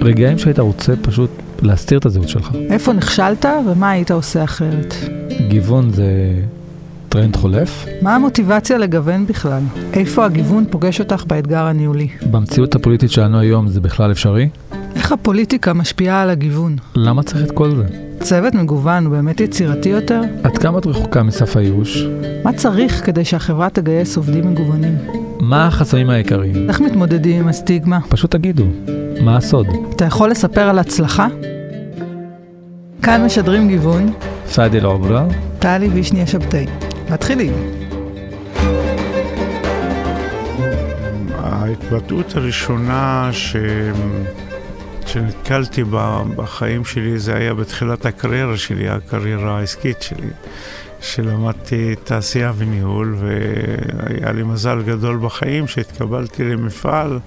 [0.00, 1.30] רגעים שהיית רוצה פשוט
[1.62, 2.50] להסתיר את הזהות שלך.
[2.70, 4.94] איפה נכשלת ומה היית עושה אחרת?
[5.48, 6.06] גיוון זה
[7.08, 7.86] טרנד חולף.
[8.02, 9.62] מה המוטיבציה לגוון בכלל?
[9.92, 12.08] איפה הגיוון פוגש אותך באתגר הניהולי?
[12.30, 14.48] במציאות הפוליטית שלנו היום זה בכלל אפשרי?
[14.94, 16.76] איך הפוליטיקה משפיעה על הגיוון?
[16.96, 17.84] למה צריך את כל זה?
[18.20, 20.20] צוות מגוון הוא באמת יצירתי יותר?
[20.42, 22.04] עד כמה את רחוקה מסף הייאוש?
[22.44, 24.94] מה צריך כדי שהחברה תגייס עובדים מגוונים?
[25.40, 26.68] מה החסמים העיקריים?
[26.68, 27.98] איך מתמודדים עם הסטיגמה?
[28.08, 28.64] פשוט תגידו,
[29.20, 29.66] מה הסוד?
[29.96, 31.26] אתה יכול לספר על הצלחה?
[33.02, 34.12] כאן משדרים גיוון,
[34.54, 35.26] פאדי אל-עוברה.
[35.58, 36.66] טלי וישניה שבתאי.
[37.10, 37.52] מתחילים.
[41.38, 43.56] ההתבטאות הראשונה ש...
[45.06, 50.28] שנתקלתי בה בחיים שלי זה היה בתחילת הקריירה שלי, הקריירה העסקית שלי,
[51.00, 57.18] שלמדתי תעשייה וניהול והיה לי מזל גדול בחיים שהתקבלתי למפעל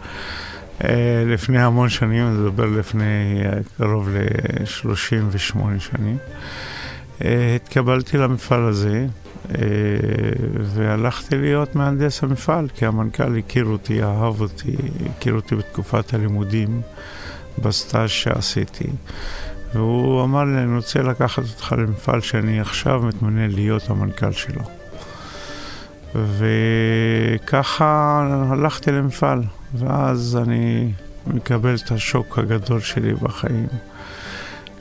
[1.25, 6.17] לפני המון שנים, אני מדבר לפני אה, קרוב ל-38 שנים.
[7.25, 9.05] אה, התקבלתי למפעל הזה
[10.61, 14.75] והלכתי להיות מהנדס המפעל, כי המנכ"ל הכיר אותי, אהב אותי,
[15.09, 16.81] הכיר אותי בתקופת הלימודים.
[17.61, 18.89] בסטאז' שעשיתי.
[19.73, 24.61] והוא אמר לי, אני רוצה לקחת אותך למפעל שאני עכשיו מתמנה להיות המנכ"ל שלו.
[26.15, 30.91] וככה הלכתי למפעל, ואז אני
[31.27, 33.67] מקבל את השוק הגדול שלי בחיים,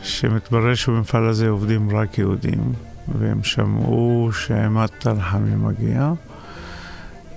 [0.02, 2.72] שמתברר שבמפעל הזה עובדים רק יהודים,
[3.18, 6.12] והם שמעו שעימד תלחמי מגיע.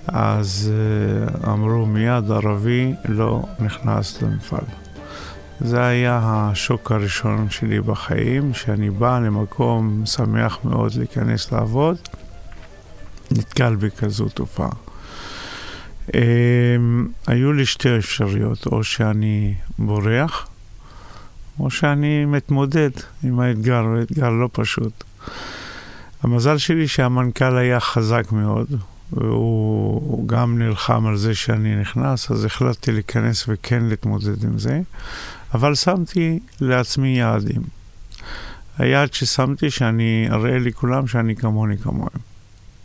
[0.08, 4.64] אז אה, אמרו מיד ערבי לא נכנס למפעל.
[5.60, 11.96] זה היה השוק הראשון שלי בחיים, שאני בא למקום שמח מאוד להיכנס לעבוד,
[13.30, 14.89] נתקל בכזו תופעה.
[16.10, 16.12] Um,
[17.26, 20.48] היו לי שתי אפשרויות, או שאני בורח,
[21.60, 22.90] או שאני מתמודד
[23.24, 25.04] עם האתגר, הוא אתגר לא פשוט.
[26.22, 28.66] המזל שלי שהמנכ"ל היה חזק מאוד,
[29.12, 34.80] והוא גם נלחם על זה שאני נכנס, אז החלטתי להיכנס וכן להתמודד עם זה.
[35.54, 37.62] אבל שמתי לעצמי יעדים.
[38.78, 42.29] היעד ששמתי שאני אראה לכולם שאני כמוני כמוהם.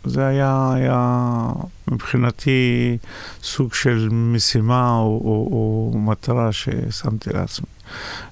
[0.06, 1.42] זה היה, היה
[1.88, 2.98] מבחינתי
[3.42, 5.48] סוג של משימה או, או,
[5.92, 7.66] או מטרה ששמתי לעצמי.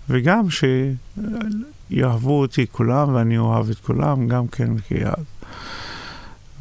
[0.09, 0.43] וגם
[1.91, 5.25] שיאהבו אותי כולם ואני אוהב את כולם, גם כן כיעד.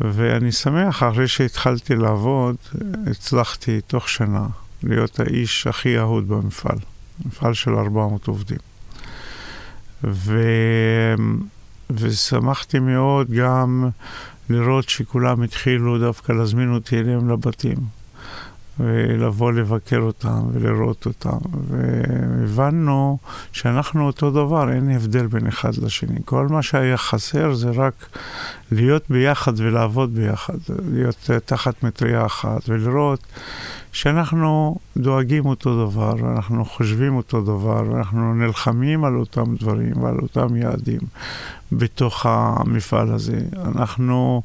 [0.02, 2.56] ואני שמח, אחרי שהתחלתי לעבוד,
[3.08, 4.48] הצלחתי תוך שנה
[4.84, 6.78] להיות האיש הכי אהוד במפעל.
[7.26, 8.58] מפעל של 400 עובדים.
[10.04, 10.44] ו...
[11.90, 13.90] ושמחתי מאוד גם
[14.50, 18.03] לראות שכולם התחילו דווקא להזמין אותי אליהם לבתים.
[18.80, 21.38] ולבוא לבקר אותם ולראות אותם.
[21.68, 23.18] והבנו
[23.52, 26.20] שאנחנו אותו דבר, אין הבדל בין אחד לשני.
[26.26, 27.94] כל מה שהיה חסר זה רק
[28.72, 30.58] להיות ביחד ולעבוד ביחד,
[30.92, 33.20] להיות תחת מטריה אחת ולראות
[33.92, 40.56] שאנחנו דואגים אותו דבר, אנחנו חושבים אותו דבר, אנחנו נלחמים על אותם דברים ועל אותם
[40.56, 41.00] יעדים
[41.72, 43.40] בתוך המפעל הזה.
[43.66, 44.42] אנחנו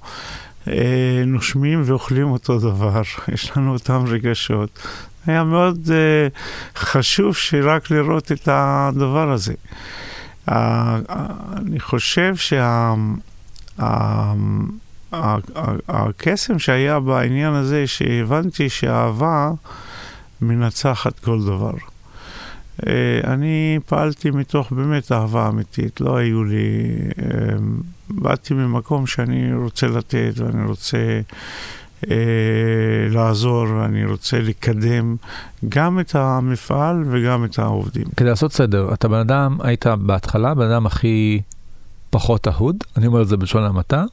[1.26, 3.02] נושמים ואוכלים אותו דבר,
[3.34, 4.78] יש לנו אותם רגשות.
[5.26, 6.28] היה מאוד אה,
[6.76, 9.54] חשוב שרק לראות את הדבר הזה.
[10.48, 10.98] אה,
[11.56, 12.94] אני חושב שה...
[15.88, 19.50] הקסם שהיה בעניין הזה, שהבנתי שאהבה
[20.40, 21.72] מנצחת כל דבר.
[22.86, 26.88] אה, אני פעלתי מתוך באמת אהבה אמיתית, לא היו לי...
[28.22, 31.20] באתי ממקום שאני רוצה לתת ואני רוצה
[32.10, 32.16] אה,
[33.10, 35.16] לעזור ואני רוצה לקדם
[35.68, 38.04] גם את המפעל וגם את העובדים.
[38.16, 41.40] כדי לעשות סדר, אתה בן אדם, היית בהתחלה בן אדם הכי
[42.10, 44.04] פחות אהוד, אני אומר את זה בלשון המעטה,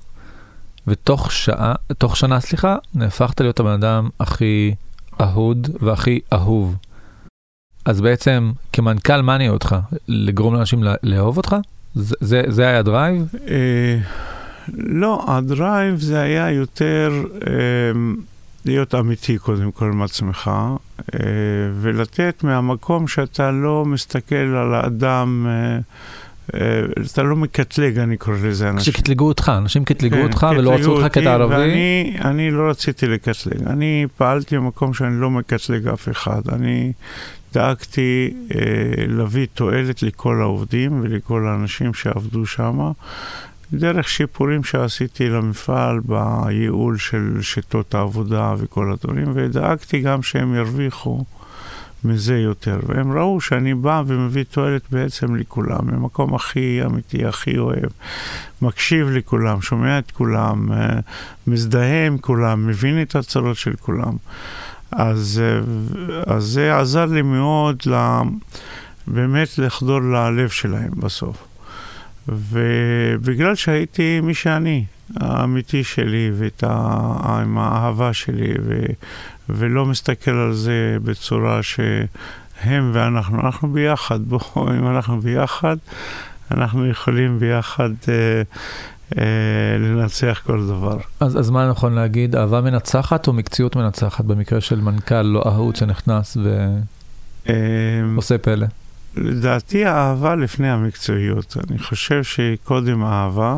[0.88, 4.76] ותוך שעה, תוך שנה, סליחה, נהפכת להיות הבן אדם הכי
[5.22, 6.76] אהוד והכי אהוב.
[7.86, 9.76] אז בעצם כמנכ"ל מה הניע אותך?
[10.08, 11.56] לגרום לאנשים לאהוב אותך?
[11.96, 13.36] זה, זה, זה היה ה drive?
[13.48, 13.98] אה,
[14.78, 17.52] לא, ה drive זה היה יותר אה,
[18.66, 20.52] להיות אמיתי קודם כל עם עצמך,
[21.14, 21.20] אה,
[21.82, 25.80] ולתת מהמקום שאתה לא מסתכל על האדם אה,
[26.54, 28.94] אה, אתה לא מקטלג, אני קורא לזה אנשים.
[28.94, 31.56] שקטלגו אותך, אנשים קטלגו כן, אותך ולא רצו אותך כאת ערבי.
[31.56, 33.68] ואני אני לא רציתי לקטלג.
[33.68, 36.42] אני פעלתי במקום שאני לא מקטלג אף אחד.
[36.54, 36.92] אני
[37.56, 42.92] דאגתי אה, להביא תועלת לכל העובדים ולכל האנשים שעבדו שם,
[43.74, 51.24] דרך שיפורים שעשיתי למפעל בייעול של שיטות העבודה וכל הדברים, ודאגתי גם שהם ירוויחו
[52.04, 52.80] מזה יותר.
[52.88, 57.90] והם ראו שאני בא ומביא תועלת בעצם לכולם, ממקום הכי אמיתי, הכי אוהב.
[58.62, 61.00] מקשיב לכולם, שומע את כולם, אה,
[61.48, 64.16] מזדהה עם כולם, מבין את הצרות של כולם.
[64.92, 65.42] אז,
[66.28, 68.22] אז זה עזר לי מאוד לה,
[69.08, 71.48] באמת לחדור ללב שלהם בסוף.
[72.28, 74.86] ובגלל שהייתי מי שאני,
[75.16, 76.72] האמיתי שלי, ואת ה...
[77.24, 78.86] עם האהבה שלי, ו...
[79.50, 85.78] ולא מסתכל על זה בצורה שהם ואנחנו, אנחנו ביחד, בואו, אם אנחנו ביחד,
[86.52, 88.42] אנחנו יכולים ביחד אה, אה,
[89.80, 90.98] לנצח כל דבר.
[91.20, 95.76] אז, אז מה נכון להגיד, אהבה מנצחת או מקצועיות מנצחת במקרה של מנכ"ל לא אהוד
[95.76, 96.38] שנכנס
[97.46, 98.68] ועושה אה, פלא?
[99.18, 101.58] לדעתי האהבה לפני המקצועיות.
[101.70, 103.58] אני חושב שקודם אהבה,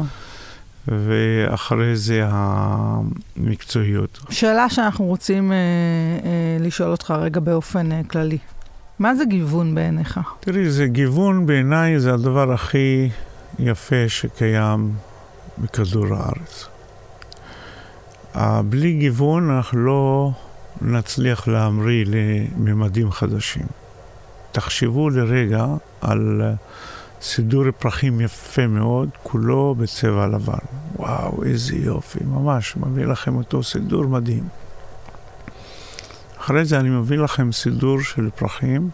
[0.87, 4.19] ואחרי זה המקצועיות.
[4.29, 8.37] שאלה שאנחנו רוצים אה, אה, לשאול אותך רגע באופן אה, כללי.
[8.99, 10.19] מה זה גיוון בעיניך?
[10.39, 13.09] תראי, זה גיוון בעיניי זה הדבר הכי
[13.59, 14.93] יפה שקיים
[15.57, 16.67] בכדור הארץ.
[18.69, 20.31] בלי גיוון אנחנו לא
[20.81, 23.65] נצליח להמריא לממדים חדשים.
[24.51, 25.65] תחשבו לרגע
[26.01, 26.41] על
[27.21, 30.53] סידור פרחים יפה מאוד, כולו בצבע לבן.
[30.95, 34.47] וואו, איזה יופי, ממש, מביא לכם אותו סידור מדהים.
[36.39, 38.89] אחרי זה אני מביא לכם סידור של פרחים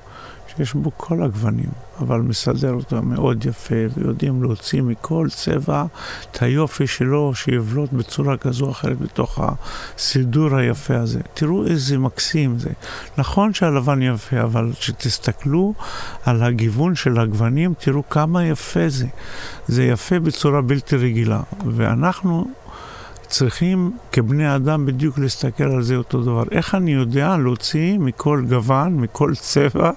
[0.48, 1.70] שיש בו כל הגוונים,
[2.00, 5.86] אבל מסדר אותו מאוד יפה, ויודעים להוציא מכל צבע
[6.32, 11.20] את היופי שלו, שיבלוט בצורה כזו או אחרת בתוך הסידור היפה הזה.
[11.34, 12.70] תראו איזה מקסים זה.
[13.18, 15.74] נכון שהלבן יפה, אבל כשתסתכלו
[16.26, 19.08] על הגיוון של הגוונים, תראו כמה יפה זה.
[19.68, 21.42] זה יפה בצורה בלתי רגילה.
[21.66, 22.46] ואנחנו
[23.34, 26.44] צריכים כבני אדם בדיוק להסתכל על זה אותו דבר.
[26.52, 29.92] איך אני יודע להוציא מכל גוון, מכל צבע,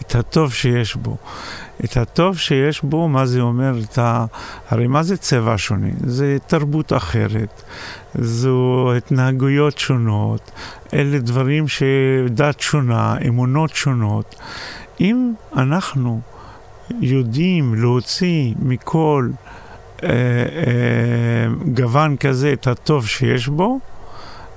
[0.00, 1.16] את הטוב שיש בו?
[1.84, 3.74] את הטוב שיש בו, מה זה אומר?
[3.84, 4.24] את ה...
[4.68, 5.90] הרי מה זה צבע שונה?
[6.06, 7.62] זה תרבות אחרת,
[8.14, 10.50] זו התנהגויות שונות,
[10.94, 14.36] אלה דברים שדת שונה, אמונות שונות.
[15.00, 16.20] אם אנחנו
[17.00, 19.28] יודעים להוציא מכל
[21.74, 23.78] גוון כזה, את הטוב שיש בו,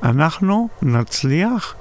[0.04, 1.76] אנחנו נצליח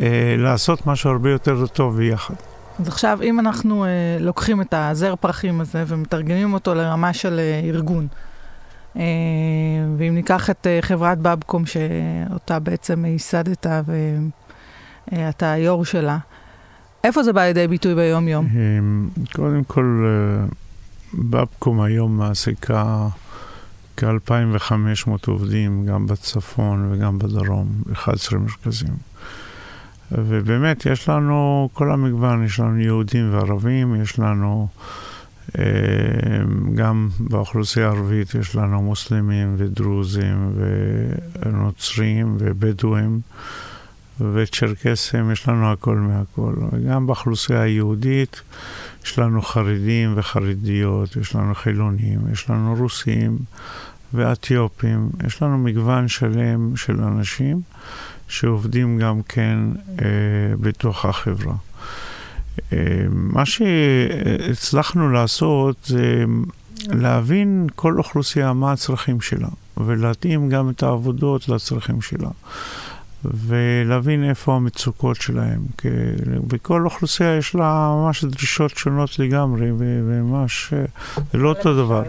[0.00, 2.34] אה, לעשות משהו הרבה יותר טוב ביחד.
[2.80, 3.88] אז עכשיו, אם אנחנו אה,
[4.20, 8.06] לוקחים את הזר פרחים הזה ומתרגמים אותו לרמה של אה, ארגון,
[8.96, 9.02] אה,
[9.98, 13.66] ואם ניקח את אה, חברת בבקום, שאותה בעצם ייסדת
[15.12, 16.18] ואתה היו"ר שלה,
[17.04, 18.48] איפה זה בא לידי ביטוי ביום-יום?
[19.32, 20.06] קודם כל,
[21.18, 23.08] בבקום היום מעסיקה
[23.96, 28.96] כ-2,500 עובדים, גם בצפון וגם בדרום, 11 מרכזים.
[30.12, 34.68] ובאמת, יש לנו כל המגוון, יש לנו יהודים וערבים, יש לנו
[35.58, 35.64] אה,
[36.74, 40.52] גם באוכלוסייה הערבית, יש לנו מוסלמים ודרוזים
[41.36, 43.20] ונוצרים ובדואים.
[44.20, 46.54] וצ'רקסים, יש לנו הכל מהכל.
[46.72, 48.40] וגם באוכלוסייה היהודית
[49.04, 53.38] יש לנו חרדים וחרדיות, יש לנו חילונים, יש לנו רוסים
[54.14, 57.60] ואתיופים, יש לנו מגוון שלם של אנשים
[58.28, 59.58] שעובדים גם כן
[60.02, 61.54] אה, בתוך החברה.
[62.72, 62.78] אה,
[63.10, 66.24] מה שהצלחנו לעשות זה
[66.88, 72.28] להבין כל אוכלוסייה מה הצרכים שלה, ולהתאים גם את העבודות לצרכים שלה.
[73.24, 75.60] ולהבין איפה המצוקות שלהם.
[76.46, 80.72] בכל אוכלוסייה יש לה ממש דרישות שונות לגמרי, וממש,
[81.32, 82.02] זה לא אותו דבר.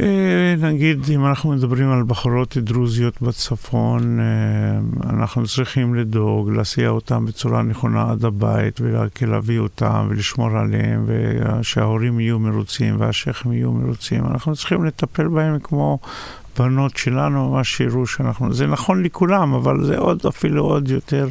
[0.00, 7.26] אה, נגיד, אם אנחנו מדברים על בחורות דרוזיות בצפון, אה, אנחנו צריכים לדאוג, להסיע אותם
[7.26, 14.24] בצורה נכונה עד הבית, ולהביא אותם ולשמור עליהם, ושההורים יהיו מרוצים והשייחים יהיו מרוצים.
[14.26, 15.98] אנחנו צריכים לטפל בהם כמו
[16.58, 21.28] בנות שלנו ממש שיראו שאנחנו, זה נכון לכולם, אבל זה עוד, אפילו עוד יותר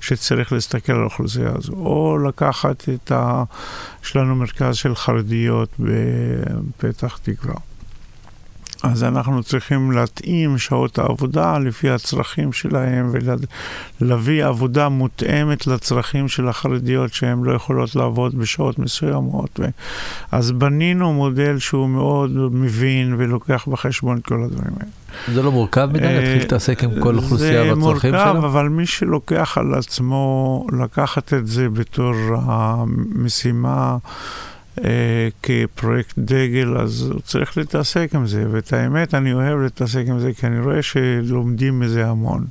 [0.00, 1.72] שצריך להסתכל על האוכלוסייה הזו.
[1.72, 3.44] או לקחת את ה...
[4.04, 7.54] יש לנו מרכז של חרדיות בפתח תקווה.
[8.82, 13.12] אז אנחנו צריכים להתאים שעות העבודה לפי הצרכים שלהם
[14.00, 19.60] ולהביא עבודה מותאמת לצרכים של החרדיות שהן לא יכולות לעבוד בשעות מסוימות.
[19.60, 19.64] ו...
[20.32, 24.90] אז בנינו מודל שהוא מאוד מבין ולוקח בחשבון את כל הדברים האלה.
[25.34, 28.24] זה לא מורכב מדי אה, להתחיל להתעסק עם כל אוכלוסייה והצרכים שלה?
[28.24, 34.51] זה מורכב, אבל מי שלוקח על עצמו לקחת את זה בתור המשימה אה,
[35.42, 38.44] כפרויקט דגל, אז צריך להתעסק עם זה.
[38.50, 42.44] ואת האמת, אני אוהב להתעסק עם זה, כי אני רואה שלומדים מזה המון.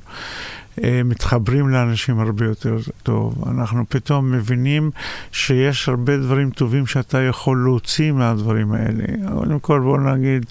[0.84, 3.48] אה, מתחברים לאנשים הרבה יותר טוב.
[3.48, 4.90] אנחנו פתאום מבינים
[5.32, 9.04] שיש הרבה דברים טובים שאתה יכול להוציא מהדברים האלה.
[9.34, 10.46] קודם כל, בוא נגיד,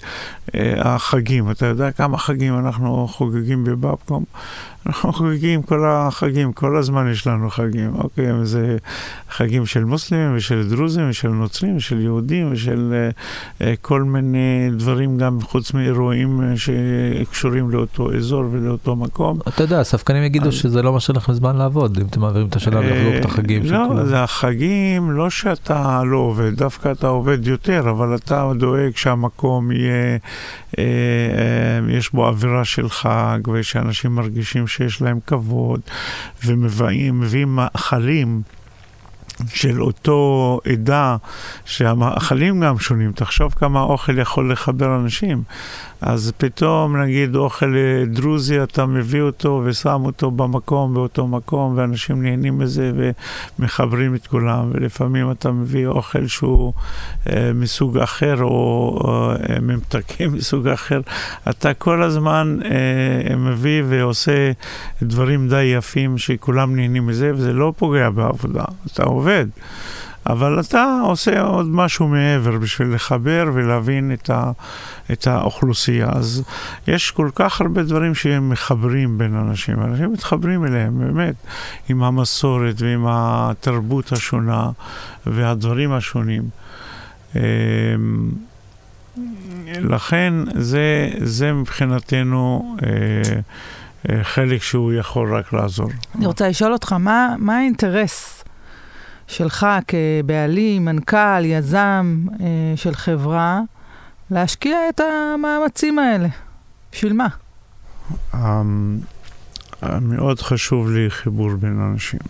[0.54, 1.50] אה, החגים.
[1.50, 4.24] אתה יודע כמה חגים אנחנו חוגגים בבבקום?
[4.86, 8.26] אנחנו חוגגים כל החגים, כל הזמן יש לנו חגים, אוקיי?
[8.42, 8.76] זה
[9.30, 15.18] חגים של מוסלמים ושל דרוזים ושל נוצרים ושל יהודים ושל uh, uh, כל מיני דברים,
[15.18, 19.38] גם חוץ מאירועים uh, שקשורים לאותו אזור ולאותו מקום.
[19.48, 20.54] אתה יודע, הספקנים יגידו אז...
[20.54, 23.62] שזה לא משאיר לכם זמן לעבוד, אם אתם מעבירים את השאלה ולחגוג את החגים.
[23.64, 29.70] לא, זה החגים, לא שאתה לא עובד, דווקא אתה עובד יותר, אבל אתה דואג שהמקום
[29.72, 30.18] יהיה,
[31.88, 35.80] יש בו אווירה של חג ושאנשים מרגישים שיש להם כבוד,
[36.44, 38.42] ומביאים מאכלים.
[39.48, 41.16] של אותו עדה,
[41.64, 43.12] שהמאכלים גם שונים.
[43.12, 45.42] תחשוב כמה אוכל יכול לחבר אנשים.
[46.00, 52.22] אז פתאום, נגיד, אוכל אה, דרוזי, אתה מביא אותו ושם אותו במקום, באותו מקום, ואנשים
[52.22, 52.92] נהנים מזה
[53.58, 54.70] ומחברים את כולם.
[54.72, 56.72] ולפעמים אתה מביא אוכל שהוא
[57.30, 58.98] אה, מסוג אחר, או
[59.48, 61.00] אה, ממתקים מסוג אחר.
[61.50, 64.52] אתה כל הזמן אה, מביא ועושה
[65.02, 68.64] דברים די יפים שכולם נהנים מזה, וזה לא פוגע בעבודה.
[68.86, 69.31] אתה עובד.
[70.26, 74.50] אבל אתה עושה עוד משהו מעבר בשביל לחבר ולהבין את, ה,
[75.12, 76.08] את האוכלוסייה.
[76.12, 76.42] אז
[76.86, 79.82] יש כל כך הרבה דברים שהם מחברים בין אנשים.
[79.82, 81.34] אנשים מתחברים אליהם, באמת,
[81.88, 84.70] עם המסורת ועם התרבות השונה
[85.26, 86.42] והדברים השונים.
[87.36, 87.40] אמ,
[89.66, 92.88] לכן זה, זה מבחינתנו אה,
[94.10, 95.90] אה, חלק שהוא יכול רק לעזור.
[96.14, 98.41] אני רוצה לשאול אותך, מה, מה האינטרס
[99.26, 103.60] שלך כבעלים, מנכ"ל, יזם אה, של חברה,
[104.30, 106.28] להשקיע את המאמצים האלה.
[106.92, 107.28] בשביל מה?
[108.32, 108.36] Um,
[110.00, 112.20] מאוד חשוב לי חיבור בין אנשים.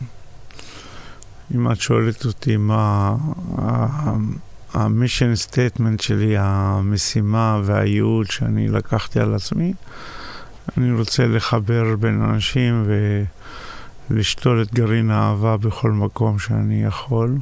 [1.54, 3.16] אם את שואלת אותי מה
[4.74, 9.72] ה mission statement שלי, המשימה והייעוד שאני לקחתי על עצמי,
[10.78, 13.22] אני רוצה לחבר בין אנשים ו...
[14.10, 17.38] לשתול את גרעין האהבה בכל מקום שאני יכול,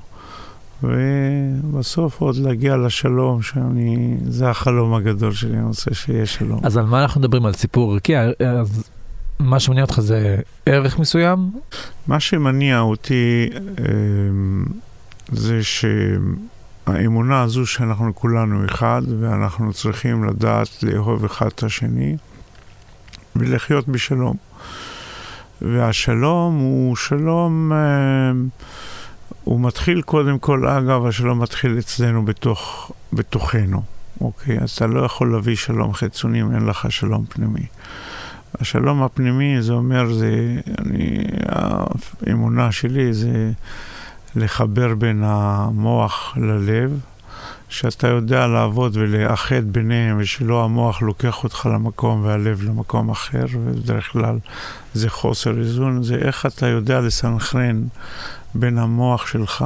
[0.83, 6.61] ובסוף עוד להגיע לשלום, שאני, זה החלום הגדול שלי, אני רוצה שיהיה שלום.
[6.63, 7.47] אז על מה אנחנו מדברים?
[7.47, 8.17] על סיפור ערכי?
[8.61, 8.91] אז
[9.39, 10.37] מה שמניע אותך זה
[10.67, 11.51] ערך מסוים?
[12.07, 14.65] מה שמניע אותי אמ,
[15.33, 22.17] זה שהאמונה הזו שאנחנו כולנו אחד, ואנחנו צריכים לדעת לאהוב אחד את השני
[23.37, 24.37] ולחיות בשלום.
[25.63, 28.33] והשלום הוא שלום, אה,
[29.45, 33.83] הוא מתחיל קודם כל, אגב, השלום מתחיל אצלנו בתוך, בתוכנו,
[34.21, 34.59] אוקיי?
[34.59, 37.67] אז אתה לא יכול להביא שלום חיצוני אם אין לך שלום פנימי.
[38.61, 41.25] השלום הפנימי, זה אומר, זה, אני,
[42.27, 43.53] האמונה שלי זה
[44.37, 47.01] לחבר בין המוח ללב,
[47.71, 54.39] שאתה יודע לעבוד ולאחד ביניהם, ושלא המוח לוקח אותך למקום והלב למקום אחר, ובדרך כלל
[54.95, 57.83] זה חוסר איזון, זה איך אתה יודע לסנכרן
[58.55, 59.65] בין המוח שלך,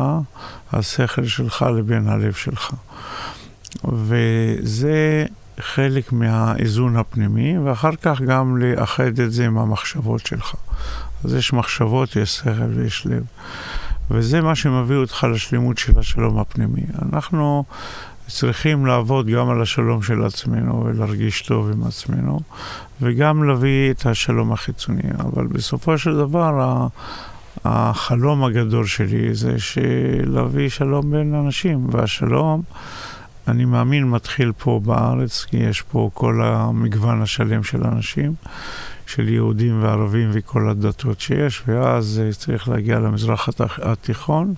[0.72, 2.70] השכל שלך, לבין הלב שלך.
[3.84, 5.26] וזה
[5.60, 10.54] חלק מהאיזון הפנימי, ואחר כך גם לאחד את זה עם המחשבות שלך.
[11.24, 13.22] אז יש מחשבות, יש שכל ויש לב.
[14.10, 16.82] וזה מה שמביא אותך לשלמות של השלום הפנימי.
[17.02, 17.64] אנחנו
[18.28, 22.40] צריכים לעבוד גם על השלום של עצמנו ולהרגיש טוב עם עצמנו,
[23.00, 25.02] וגם להביא את השלום החיצוני.
[25.18, 26.86] אבל בסופו של דבר,
[27.64, 29.56] החלום הגדול שלי זה
[30.26, 32.62] להביא שלום בין אנשים, והשלום,
[33.48, 38.34] אני מאמין, מתחיל פה בארץ, כי יש פה כל המגוון השלם של אנשים.
[39.06, 43.48] של יהודים וערבים וכל הדתות שיש, ואז צריך להגיע למזרח
[43.82, 44.54] התיכון,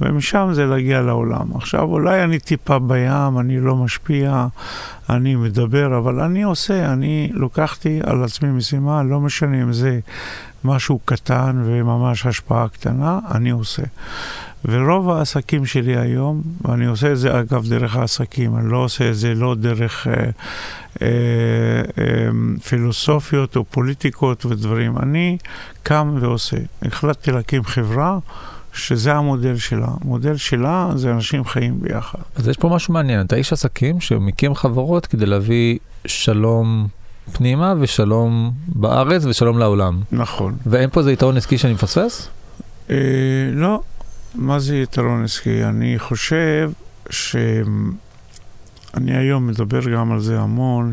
[0.00, 1.56] ומשם זה להגיע לעולם.
[1.56, 4.46] עכשיו, אולי אני טיפה בים, אני לא משפיע,
[5.10, 10.00] אני מדבר, אבל אני עושה, אני לוקחתי על עצמי משימה, לא משנה אם זה
[10.64, 13.82] משהו קטן וממש השפעה קטנה, אני עושה.
[14.64, 19.16] ורוב העסקים שלי היום, ואני עושה את זה אגב דרך העסקים, אני לא עושה את
[19.16, 20.12] זה לא דרך אה,
[21.02, 21.08] אה,
[21.98, 22.28] אה,
[22.68, 25.38] פילוסופיות או פוליטיקות ודברים, אני
[25.82, 26.56] קם ועושה.
[26.82, 28.18] החלטתי להקים חברה.
[28.74, 29.86] שזה המודל שלה.
[30.00, 32.18] המודל שלה זה אנשים חיים ביחד.
[32.36, 36.86] אז יש פה משהו מעניין, אתה איש עסקים שמקים חברות כדי להביא שלום
[37.32, 40.00] פנימה ושלום בארץ ושלום לעולם.
[40.12, 40.56] נכון.
[40.66, 42.28] ואין פה איזה יתרון עסקי שאני מפספס?
[42.90, 42.96] אה,
[43.52, 43.80] לא,
[44.34, 45.64] מה זה יתרון עסקי?
[45.64, 46.70] אני חושב
[47.10, 47.92] שאני
[49.16, 50.92] היום מדבר גם על זה המון,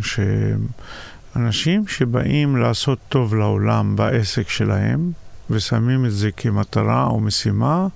[1.36, 5.12] אנשים שבאים לעשות טוב לעולם בעסק שלהם,
[5.50, 7.88] ושמים את זה כמטרה או משימה,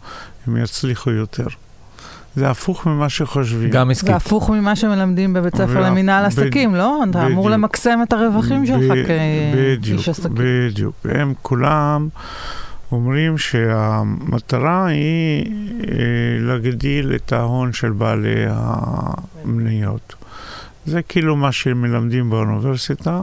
[0.48, 1.48] הם יצליחו יותר.
[2.36, 3.70] זה הפוך ממה שחושבים.
[3.70, 4.10] גם עסקית.
[4.10, 7.04] זה הפוך ממה שמלמדים בבית ספר ו- למינהל ב- עסקים, לא?
[7.10, 7.48] אתה אמור בדיוק.
[7.54, 9.06] למקסם את הרווחים שלך ב-
[9.56, 10.36] בדיוק, כאיש עסקים.
[10.36, 10.96] בדיוק.
[11.10, 12.08] הם כולם
[12.92, 15.96] אומרים שהמטרה היא אה,
[16.40, 20.16] להגדיל את ההון של בעלי המניות.
[20.86, 23.22] זה כאילו מה שמלמדים באוניברסיטה.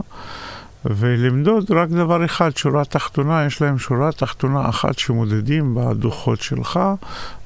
[0.85, 6.79] ולמדוד רק דבר אחד, שורה תחתונה, יש להם שורה תחתונה אחת שמודדים בדוחות שלך,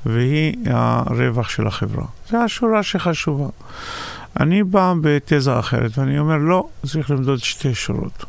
[0.05, 2.05] והיא הרווח של החברה.
[2.29, 3.47] זו השורה שחשובה.
[4.39, 8.25] אני בא בתזה אחרת, ואני אומר, לא, צריך למדוד שתי שורות.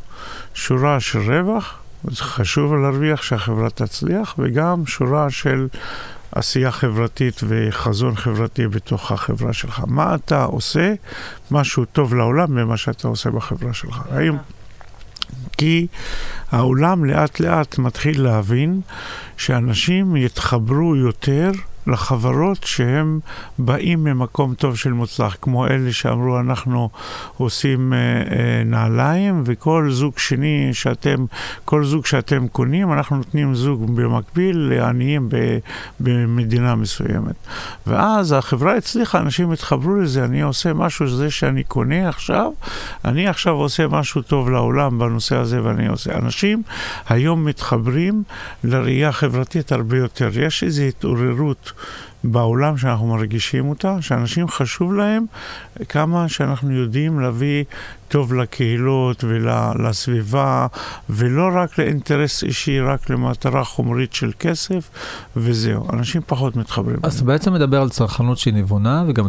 [0.54, 1.78] שורה של רווח,
[2.14, 5.68] חשוב להרוויח שהחברה תצליח, וגם שורה של
[6.32, 9.82] עשייה חברתית וחזון חברתי בתוך החברה שלך.
[9.86, 10.94] מה אתה עושה,
[11.50, 14.02] משהו טוב לעולם במה שאתה עושה בחברה שלך.
[14.10, 14.36] האם...
[15.58, 15.86] כי
[16.50, 18.80] העולם לאט לאט מתחיל להבין
[19.36, 21.50] שאנשים יתחברו יותר
[21.86, 23.20] לחברות שהם
[23.58, 26.88] באים ממקום טוב של מוצלח, כמו אלה שאמרו אנחנו
[27.36, 31.24] עושים אה, אה, נעליים וכל זוג שני שאתם,
[31.64, 35.58] כל זוג שאתם קונים, אנחנו נותנים זוג במקביל לעניים ב,
[36.00, 37.34] במדינה מסוימת.
[37.86, 42.50] ואז החברה הצליחה, אנשים התחברו לזה, אני עושה משהו, זה שאני קונה עכשיו,
[43.04, 46.18] אני עכשיו עושה משהו טוב לעולם בנושא הזה ואני עושה.
[46.18, 46.62] אנשים
[47.08, 48.22] היום מתחברים
[48.64, 50.30] לראייה חברתית הרבה יותר.
[50.38, 51.72] יש איזו התעוררות
[52.24, 55.24] בעולם שאנחנו מרגישים אותה, שאנשים חשוב להם
[55.88, 57.64] כמה שאנחנו יודעים להביא
[58.08, 60.66] טוב לקהילות ולסביבה,
[61.10, 64.90] ולא רק לאינטרס אישי, רק למטרה חומרית של כסף,
[65.36, 65.86] וזהו.
[65.92, 66.98] אנשים פחות מתחברים.
[67.02, 69.28] אז אתה בעצם מדבר על צרכנות שהיא נבונה וגם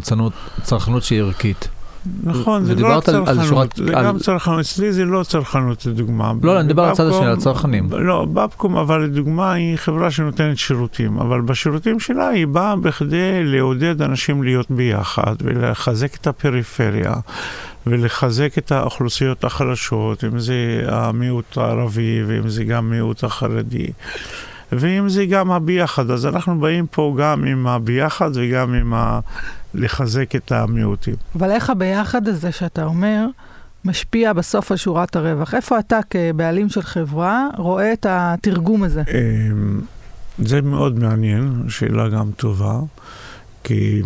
[0.64, 1.68] צרכנות שהיא ערכית.
[2.24, 4.60] נכון, זה לא צרכנות, זה גם צרכנות.
[4.60, 6.34] אצלי זה לא צרכנות, לדוגמה.
[6.42, 7.90] לא, אני מדבר על הצד השני, על הצרכנים.
[7.92, 14.02] לא, בבקום, אבל לדוגמה, היא חברה שנותנת שירותים, אבל בשירותים שלה היא באה בכדי לעודד
[14.02, 17.14] אנשים להיות ביחד ולחזק את הפריפריה.
[17.90, 23.88] ולחזק את האוכלוסיות החלשות, אם זה המיעוט הערבי ואם זה גם מיעוט החרדי.
[24.72, 29.20] ואם זה גם הביחד, אז אנחנו באים פה גם עם הביחד וגם עם ה...
[29.74, 31.16] לחזק את המיעוטים.
[31.36, 33.26] אבל איך הביחד הזה שאתה אומר,
[33.86, 35.54] משפיע בסוף על שורת הרווח?
[35.54, 39.04] איפה אתה כבעלים של חברה רואה את התרגום הזה?
[39.08, 39.82] אמ,
[40.40, 42.80] זה מאוד מעניין, שאלה גם טובה,
[43.64, 44.02] כי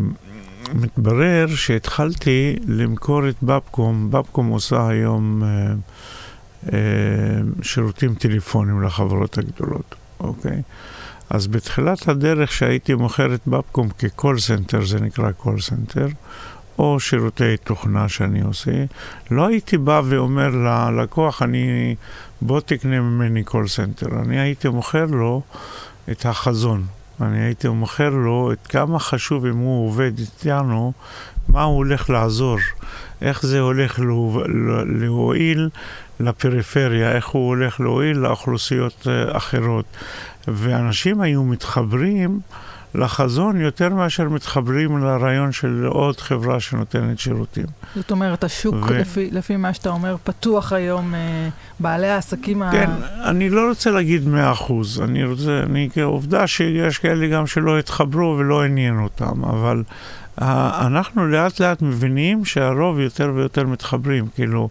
[0.73, 5.73] מתברר שהתחלתי למכור את בבקום, בבקום עושה היום אה,
[6.73, 6.79] אה,
[7.61, 10.61] שירותים טלפונים לחברות הגדולות, אוקיי?
[11.29, 16.07] אז בתחילת הדרך שהייתי מוכר את בבקום כ call center, זה נקרא call center,
[16.79, 18.71] או שירותי תוכנה שאני עושה,
[19.31, 21.95] לא הייתי בא ואומר ללקוח, אני,
[22.41, 24.07] בוא תקנה ממני call center.
[24.21, 25.41] אני הייתי מוכר לו
[26.11, 26.85] את החזון.
[27.21, 30.93] אני הייתי מוכר לו את כמה חשוב אם הוא עובד איתנו,
[31.47, 32.57] מה הוא הולך לעזור,
[33.21, 33.99] איך זה הולך
[34.85, 35.69] להועיל
[36.21, 39.85] לפריפריה, איך הוא הולך להועיל לאוכלוסיות אה, אחרות.
[40.47, 42.39] ואנשים היו מתחברים
[42.95, 47.65] לחזון יותר מאשר מתחברים לרעיון של עוד חברה שנותנת שירותים.
[47.95, 52.71] זאת אומרת, השוק, ו- לפי, לפי מה שאתה אומר, פתוח היום, אה, בעלי העסקים ה...
[52.71, 52.89] כן,
[53.23, 58.35] אני לא רוצה להגיד מאה אחוז, אני רוצה, אני כעובדה שיש כאלה גם שלא התחברו
[58.37, 59.83] ולא עניין אותם, אבל
[60.39, 60.43] uh,
[60.85, 64.69] אנחנו לאט לאט מבינים שהרוב יותר ויותר מתחברים, כאילו,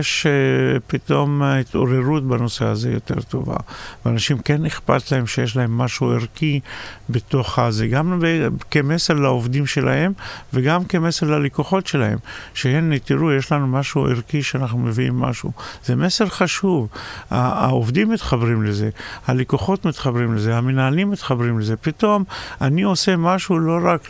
[0.00, 3.56] יש uh, פתאום התעוררות בנושא הזה יותר טובה,
[4.04, 6.60] ואנשים כן אכפת להם שיש להם משהו ערכי
[7.10, 8.20] בתוך הזה, גם
[8.70, 10.12] כמסר לעובדים שלהם
[10.52, 12.18] וגם כמסר ללקוחות שלהם,
[12.54, 15.52] שהנה, תראו, יש לנו משהו ערכי שאנחנו מביאים משהו.
[15.84, 16.88] זה מסר חשוב.
[17.30, 18.90] העובדים מתחברים לזה,
[19.26, 21.76] הלקוחות מתחברים לזה, המנהלים מתחברים לזה.
[21.76, 22.24] פתאום
[22.60, 24.08] אני עושה משהו לא רק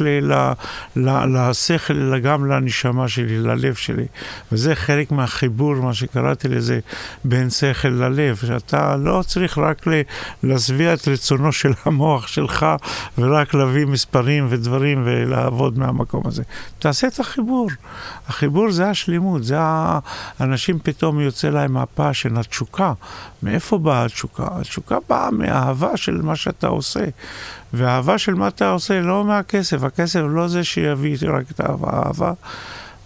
[0.97, 4.07] לשכל, אלא גם לנשמה שלי, ללב שלי.
[4.53, 6.81] וזה חלק מהחיבור, מה שקראתי לזה,
[7.25, 9.87] בין שכל ללב, שאתה לא צריך רק
[10.43, 12.67] להשביע את רצונו של המוח שלך,
[13.19, 16.43] ורק להביא מספרים ודברים ולעבוד מהמקום הזה.
[16.79, 17.69] תעשה את החיבור.
[18.29, 22.93] החיבור זה השלימות, זה האנשים פתאום יוצא להם הפאשן, התשוקה.
[23.43, 24.47] מאיפה באה התשוקה?
[24.51, 27.05] התשוקה באה מהאהבה של מה שאתה עושה.
[27.73, 32.33] והאהבה של מה אתה עושה לא מהכסף, הכסף לא זה שיביא רק את האהבה.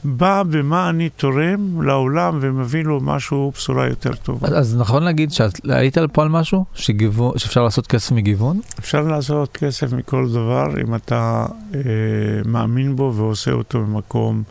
[0.06, 4.48] באה במה אני תורם לעולם ומביא לו משהו, בשורה יותר טובה.
[4.48, 8.60] אז, אז נכון להגיד שהיית פה על משהו שגיוון, שאפשר לעשות כסף מגיוון?
[8.78, 11.80] אפשר לעשות כסף מכל דבר אם אתה אה,
[12.44, 14.42] מאמין בו ועושה אותו ממקום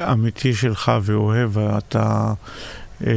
[0.00, 2.32] אמיתי שלך ואוהב, ואתה
[3.06, 3.12] אה,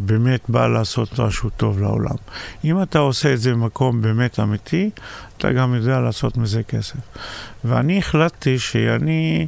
[0.00, 2.16] באמת בא לעשות משהו טוב לעולם.
[2.64, 4.90] אם אתה עושה את זה במקום באמת אמיתי,
[5.36, 6.96] אתה גם יודע לעשות מזה כסף.
[7.64, 9.46] ואני החלטתי שאני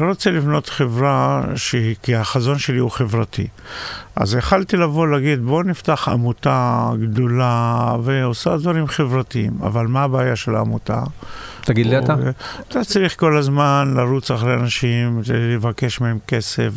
[0.00, 3.46] לא רוצה לבנות חברה שהיא, כי החזון שלי הוא חברתי.
[4.20, 10.54] אז יכלתי לבוא להגיד, בואו נפתח עמותה גדולה ועושה דברים חברתיים, אבל מה הבעיה של
[10.54, 11.02] העמותה?
[11.60, 12.14] תגיד לי אתה.
[12.68, 16.68] אתה צריך כל הזמן לרוץ אחרי אנשים, לבקש מהם כסף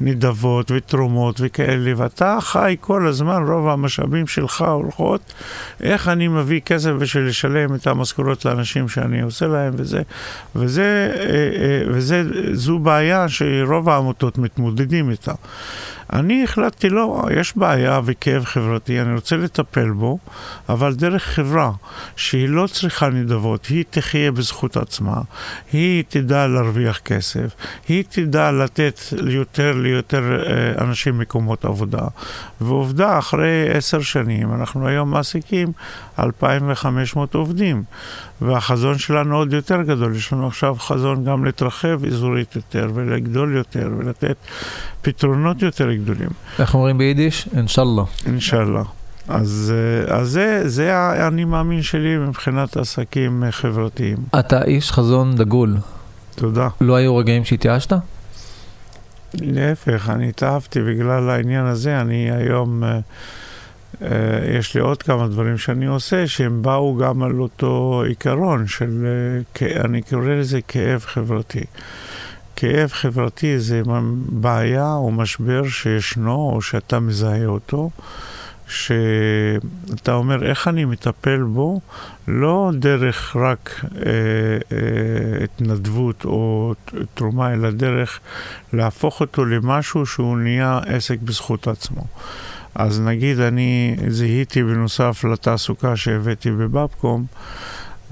[0.00, 5.32] ונדבות ותרומות וכאלה, ואתה חי כל הזמן, רוב המשאבים שלך הולכות,
[5.80, 10.02] איך אני מביא כסף בשביל לשלם את המשכורות לאנשים שאני עושה להם וזה,
[10.56, 15.32] וזה, אה, אה, וזה, זו בעיה שרוב העמותות מתמודדים איתה.
[16.12, 20.18] אני החלטתי, לא, יש בעיה וכאב חברתי, אני רוצה לטפל בו,
[20.68, 21.70] אבל דרך חברה
[22.16, 25.20] שהיא לא צריכה נדבות, היא תחיה בזכות עצמה,
[25.72, 27.54] היא תדע להרוויח כסף,
[27.88, 32.06] היא תדע לתת ליותר ליותר אה, אנשים מקומות עבודה.
[32.60, 35.72] ועובדה, אחרי עשר שנים, אנחנו היום מעסיקים
[36.18, 37.82] 2,500 עובדים.
[38.42, 43.90] והחזון שלנו עוד יותר גדול, יש לנו עכשיו חזון גם להתרחב אזורית יותר ולגדול יותר
[43.98, 44.36] ולתת
[45.02, 46.28] פתרונות יותר גדולים.
[46.58, 47.48] איך אומרים ביידיש?
[47.56, 48.02] אינשאללה.
[48.26, 48.82] אינשאללה.
[49.28, 49.72] אז,
[50.08, 54.16] אה, אז זה, זה האני מאמין שלי מבחינת עסקים חברתיים.
[54.38, 55.76] אתה איש חזון דגול.
[56.34, 56.68] תודה.
[56.80, 57.92] לא היו רגעים שהתייאשת?
[59.34, 62.00] להפך, אני התאהבתי בגלל העניין הזה.
[62.00, 62.82] אני היום...
[62.82, 62.86] Uh,
[63.92, 64.04] Uh,
[64.58, 69.06] יש לי עוד כמה דברים שאני עושה שהם באו גם על אותו עיקרון של,
[69.54, 71.64] uh, אני קורא לזה כאב חברתי.
[72.62, 73.82] כאב חברתי זה
[74.28, 77.90] בעיה או משבר שישנו או שאתה מזהה אותו,
[78.68, 81.80] שאתה אומר איך אני מטפל בו,
[82.28, 83.90] לא דרך רק אה,
[84.72, 86.74] אה, התנדבות או
[87.14, 88.20] תרומה, אלא דרך
[88.72, 92.04] להפוך אותו למשהו שהוא נהיה עסק בזכות עצמו.
[92.74, 97.24] אז נגיד אני זיהיתי בנוסף לתעסוקה שהבאתי בבבקום,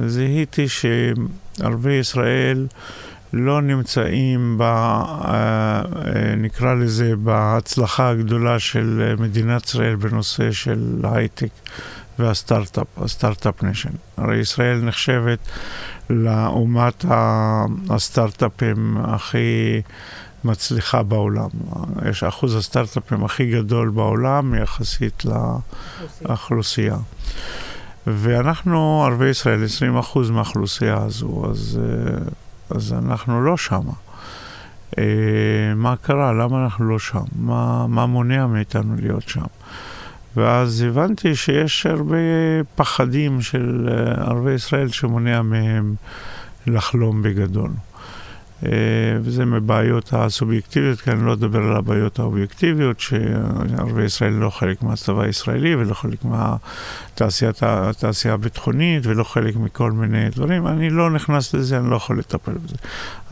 [0.07, 2.67] זיהיתי שערבי ישראל
[3.33, 11.51] לא נמצאים, ב, אה, אה, נקרא לזה, בהצלחה הגדולה של מדינת ישראל בנושא של הייטק
[12.19, 13.91] והסטארט-אפ, הסטארט-אפ נשן.
[14.17, 15.39] הרי ישראל נחשבת
[16.11, 17.05] לאומת
[17.89, 19.81] הסטארט-אפים הכי...
[20.45, 21.49] מצליחה בעולם.
[22.11, 25.23] יש אחוז הסטארט-אפים הכי גדול בעולם יחסית
[26.25, 26.97] לאוכלוסייה.
[28.07, 32.19] ואנחנו, ערבי ישראל, 20 אחוז מהאוכלוסייה הזו, אז, אה,
[32.71, 33.93] אז אנחנו לא שמה.
[34.99, 35.05] אה,
[35.77, 36.33] מה קרה?
[36.33, 37.25] למה אנחנו לא שם?
[37.37, 39.45] מה, מה מונע מאיתנו להיות שם?
[40.37, 42.17] ואז הבנתי שיש הרבה
[42.75, 45.95] פחדים של אה, ערבי ישראל שמונע מהם
[46.67, 47.71] לחלום בגדול.
[48.67, 48.71] אה,
[49.23, 55.23] וזה מבעיות הסובייקטיביות, כי אני לא אדבר על הבעיות האובייקטיביות, שערבי ישראל לא חלק מהצבא
[55.23, 57.53] הישראלי ולא חלק מהתעשייה
[58.35, 60.67] הביטחונית ולא חלק מכל מיני דברים.
[60.67, 62.77] אני לא נכנס לזה, אני לא יכול לטפל בזה.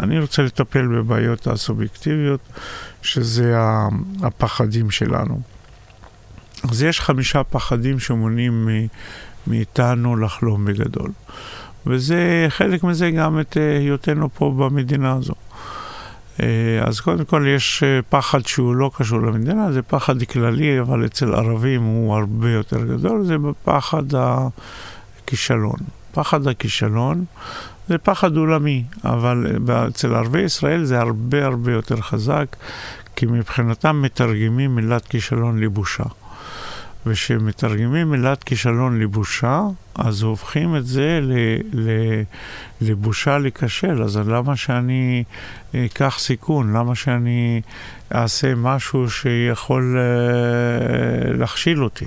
[0.00, 2.40] אני רוצה לטפל בבעיות הסובייקטיביות,
[3.02, 3.54] שזה
[4.22, 5.40] הפחדים שלנו.
[6.70, 8.68] אז יש חמישה פחדים שמונעים
[9.46, 11.10] מאיתנו לחלום בגדול.
[11.88, 15.34] וזה, חלק מזה גם את אה, היותנו פה במדינה הזו.
[16.42, 16.46] אה,
[16.84, 21.34] אז קודם כל יש אה, פחד שהוא לא קשור למדינה, זה פחד כללי, אבל אצל
[21.34, 25.78] ערבים הוא הרבה יותר גדול, זה פחד הכישלון.
[26.12, 27.24] פחד הכישלון
[27.88, 29.46] זה פחד עולמי, אבל
[29.88, 32.56] אצל ערבי ישראל זה הרבה הרבה יותר חזק,
[33.16, 36.04] כי מבחינתם מתרגמים מילת כישלון לבושה.
[37.08, 39.62] וכשמתרגמים מילת כישלון לבושה,
[39.94, 41.32] אז הופכים את זה ל,
[41.72, 41.90] ל,
[42.80, 44.02] לבושה להיכשל.
[44.02, 45.24] אז למה שאני
[45.76, 46.72] אקח סיכון?
[46.76, 47.60] למה שאני
[48.14, 52.04] אעשה משהו שיכול uh, להכשיל אותי?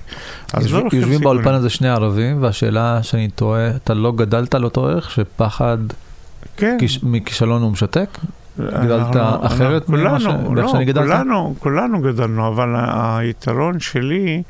[0.54, 4.64] אז יושב, לא יושבים באולפן הזה שני ערבים, והשאלה שאני טועה, אתה לא גדלת על
[4.64, 5.78] אותו ערך שפחד
[6.58, 6.78] כן.
[6.80, 8.18] כיש, מכישלון הוא משתק?
[8.60, 11.08] גדלת אחרת ממה שאני גדלתי?
[11.08, 14.44] כולנו, כולנו גדלנו, אבל היתרון שלי...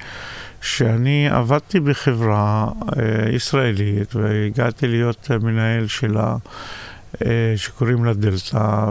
[0.62, 6.36] שאני עבדתי בחברה אה, ישראלית והגעתי להיות מנהל שלה,
[7.26, 8.90] אה, שקוראים לה דלתא,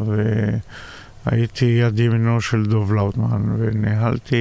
[1.27, 4.37] הייתי יד ימינו של דוב לאוטמן, וניהלתי,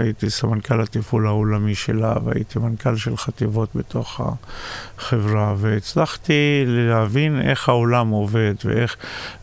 [0.00, 4.20] הייתי סמנכ"ל התפעול העולמי שלה, והייתי מנכ"ל של חטיבות בתוך
[4.98, 8.96] החברה, והצלחתי להבין איך העולם עובד, ואיך,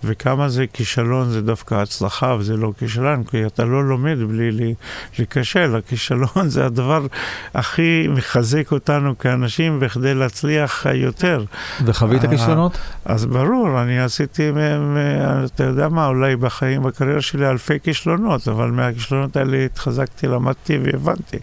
[0.03, 4.75] וכמה זה כישלון זה דווקא הצלחה, וזה לא כישלון, כי אתה לא לומד בלי
[5.17, 7.05] להיכשל, הכישלון זה הדבר
[7.53, 11.45] הכי מחזק אותנו כאנשים בכדי להצליח יותר.
[11.85, 12.77] וחווית כישלונות?
[13.05, 14.51] אז ברור, אני עשיתי,
[15.45, 16.68] אתה יודע מה, אולי בחיים...
[16.69, 21.37] בחיים, בקריירה שלי אלפי כישלונות, אבל מהכישלונות האלה התחזקתי, למדתי והבנתי.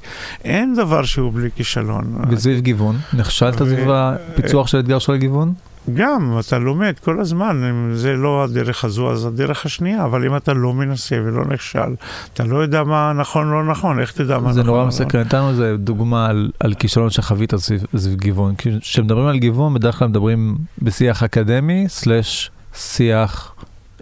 [0.45, 2.25] אין דבר שהוא בלי כישלון.
[2.29, 5.53] וסביב גיוון, נכשלת סביב הפיצוח של אתגר של הגיוון?
[5.95, 10.37] גם, אתה לומד כל הזמן, אם זה לא הדרך הזו, אז הדרך השנייה, אבל אם
[10.37, 11.95] אתה לא מנסה ולא נכשל,
[12.35, 15.21] אתה לא יודע מה נכון לא נכון, איך תדע מה נכון זה נורא לא מסקרן,
[15.21, 18.55] נתן לנו איזה דוגמה על, על כישלון שחווית סביב, גיוון.
[18.81, 23.55] כשמדברים על גיוון, בדרך כלל מדברים בשיח אקדמי, סלאש שיח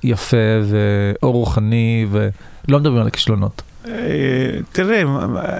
[0.05, 3.63] יפה ואור רוחני, ולא מדברים על כישלונות.
[3.89, 5.03] אה, תראה,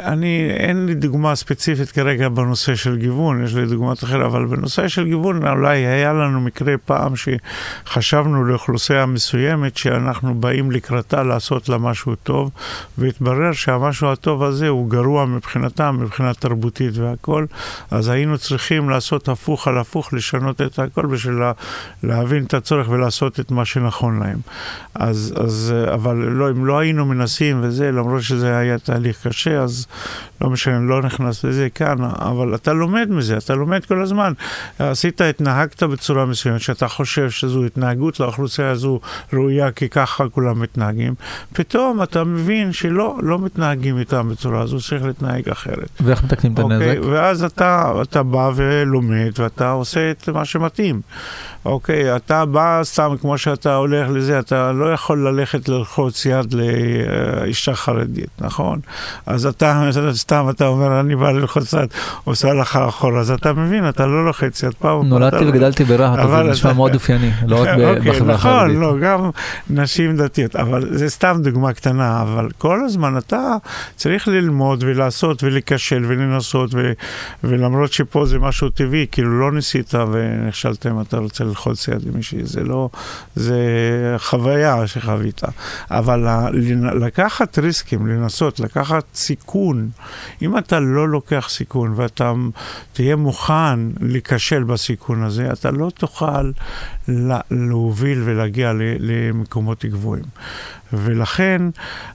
[0.05, 4.89] אני, אין לי דוגמה ספציפית כרגע בנושא של גיוון, יש לי דוגמאות אחרות, אבל בנושא
[4.89, 11.79] של גיוון אולי היה לנו מקרה פעם שחשבנו לאוכלוסייה מסוימת שאנחנו באים לקראתה לעשות לה
[11.79, 12.51] משהו טוב,
[12.99, 17.47] והתברר שהמשהו הטוב הזה הוא גרוע מבחינתם, מבחינה תרבותית והכל,
[17.91, 21.53] אז היינו צריכים לעשות הפוך על הפוך, לשנות את הכל בשביל לה,
[22.03, 24.39] להבין את הצורך ולעשות את מה שנכון להם.
[24.95, 29.61] אז, אז אבל לא, אם לא היינו מנסים וזה, למרות למרות שזה היה תהליך קשה,
[29.61, 29.87] אז
[30.41, 34.33] לא משנה, לא נכנס לזה כאן, אבל אתה לומד מזה, אתה לומד כל הזמן.
[34.79, 39.01] עשית, התנהגת בצורה מסוימת, שאתה חושב שזו התנהגות לאוכלוסייה הזו
[39.33, 41.15] ראויה, כי ככה כולם מתנהגים.
[41.53, 45.89] פתאום אתה מבין שלא לא מתנהגים איתם בצורה הזו, צריך להתנהג אחרת.
[46.01, 46.91] ואיך מתקנים את אוקיי?
[46.91, 47.09] הנזק?
[47.11, 51.01] ואז אתה, אתה בא ולומד, ואתה עושה את מה שמתאים.
[51.65, 57.75] אוקיי, אתה בא סתם כמו שאתה הולך לזה, אתה לא יכול ללכת ללחוץ יד לאישה
[57.75, 58.04] חרדית,
[58.41, 58.81] נכון?
[59.27, 61.89] אז אתה, סתם אתה אומר, אני בא ללחוץ יד,
[62.25, 65.09] עושה לך אחורה, אז אתה מבין, אתה לא לוחץ יד פעם.
[65.09, 68.77] נולדתי וגדלתי ברהט, אז זה נשמע מאוד אופייני, לא רק אוקיי, בחברה החרדית.
[68.77, 69.31] נכון, לא, גם
[69.71, 73.57] נשים דתיות, אבל זה סתם דוגמה קטנה, אבל כל הזמן אתה
[73.97, 76.75] צריך ללמוד ולעשות ולהיכשל ולנסות,
[77.45, 82.45] ולמרות שפה זה משהו טבעי, כאילו לא ניסית ונכשלתם, אתה רוצה ללחוץ יד עם מישהי,
[82.45, 82.89] זה לא,
[83.37, 83.57] זה
[84.19, 85.43] חוויה שחווית.
[85.91, 86.27] אבל
[87.01, 87.59] לקחת
[87.95, 89.91] ריסקים, לנסות, לקחת סיכון,
[90.43, 92.33] אם אתה לא לוקח סיכון ואתה
[92.93, 96.51] תהיה מוכן להיכשל בסיכון הזה, אתה לא תוכל
[97.51, 100.25] להוביל ולהגיע למקומות גבוהים.
[100.93, 101.63] ולכן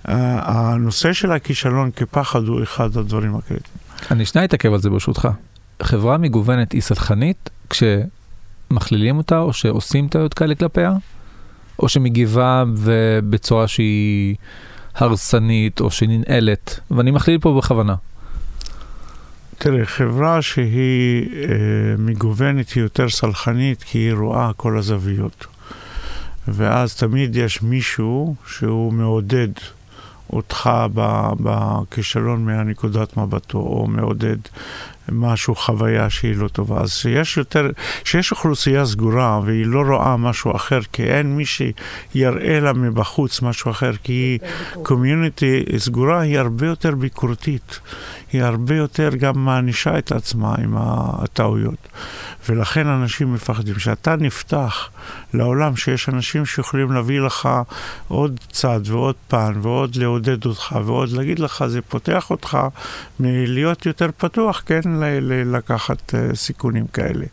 [0.06, 3.78] הנושא של הכישלון כפחד הוא אחד הדברים הקריטיים.
[4.12, 5.28] אני שנייה אתעכב על זה ברשותך.
[5.82, 7.84] חברה מגוונת היא סלחנית כש...
[8.72, 10.94] מכלילים אותה, או שעושים טעויות כאלה כלפיה,
[11.80, 12.64] או שמגיבה
[13.30, 14.36] בצורה שהיא
[14.96, 17.96] הרסנית, או שננעלת, ואני מכליל פה בכוונה.
[19.58, 21.48] תראה, חברה שהיא אה,
[21.98, 25.46] מגוונת היא יותר סלחנית, כי היא רואה כל הזוויות.
[26.48, 29.48] ואז תמיד יש מישהו שהוא מעודד
[30.34, 30.70] אותך
[31.40, 34.38] בכישלון מהנקודת מבטו, או מעודד
[35.12, 36.82] משהו, חוויה שהיא לא טובה.
[36.82, 37.70] אז שיש יותר,
[38.04, 43.72] שיש אוכלוסייה סגורה והיא לא רואה משהו אחר, כי אין מי שיראה לה מבחוץ משהו
[43.72, 44.38] אחר, כי
[44.84, 47.80] קומיוניטי סגורה היא הרבה יותר ביקורתית.
[48.34, 51.88] היא הרבה יותר גם מענישה את עצמה עם הטעויות.
[52.50, 53.76] ולכן אנשים מפחדים.
[53.76, 54.90] כשאתה נפתח
[55.34, 57.50] לעולם שיש אנשים שיכולים להביא לך
[58.08, 62.58] עוד צד ועוד פן ועוד לעודד אותך ועוד להגיד לך, זה פותח אותך
[63.20, 64.82] מלהיות יותר פתוח, כן,
[65.46, 67.26] לקחת uh, סיכונים כאלה.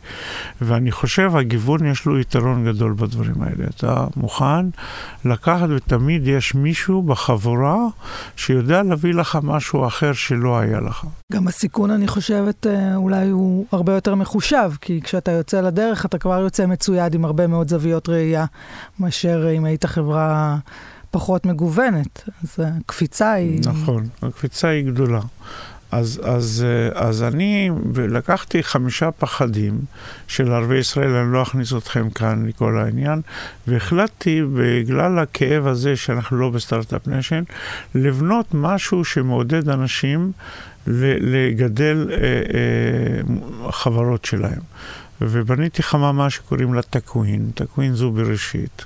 [0.60, 3.64] ואני חושב, הגיוון יש לו יתרון גדול בדברים האלה.
[3.76, 4.66] אתה מוכן
[5.24, 7.76] לקחת ותמיד יש מישהו בחבורה
[8.36, 10.85] שיודע להביא לך משהו אחר שלא היה לך.
[11.32, 16.18] גם הסיכון, אני חושבת, אה, אולי הוא הרבה יותר מחושב, כי כשאתה יוצא לדרך, אתה
[16.18, 18.44] כבר יוצא מצויד עם הרבה מאוד זוויות ראייה,
[19.00, 20.56] מאשר אם היית חברה
[21.10, 22.28] פחות מגוונת.
[22.42, 23.60] אז הקפיצה היא...
[23.64, 25.20] נכון, הקפיצה היא גדולה.
[25.90, 29.80] אז, אז, אה, אז אני לקחתי חמישה פחדים
[30.28, 33.20] של ערבי ישראל, אני לא אכניס אתכם כאן לכל העניין,
[33.66, 37.42] והחלטתי, בגלל הכאב הזה שאנחנו לא ב start-up nation,
[37.94, 40.32] לבנות משהו שמעודד אנשים
[40.86, 44.60] לגדל אה, אה, חברות שלהם.
[45.20, 48.84] ובניתי חממה שקוראים לה תקווין, תקווין זו בראשית.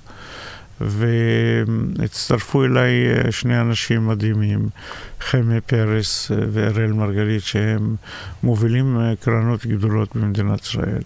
[0.81, 4.69] והצטרפו אליי אה, שני אנשים מדהימים,
[5.21, 7.97] חמי פרס ואראל מרגלית, שהם
[8.43, 11.03] מובילים קרנות גדולות במדינת ישראל.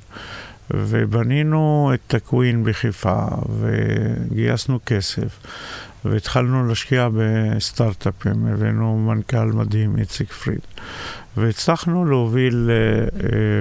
[0.71, 3.27] ובנינו את תקווין בחיפה,
[3.61, 5.39] וגייסנו כסף,
[6.05, 10.61] והתחלנו להשקיע בסטארט-אפים, הבאנו מנכ"ל מדהים, איציק פריד,
[11.37, 13.61] והצלחנו להוביל אה,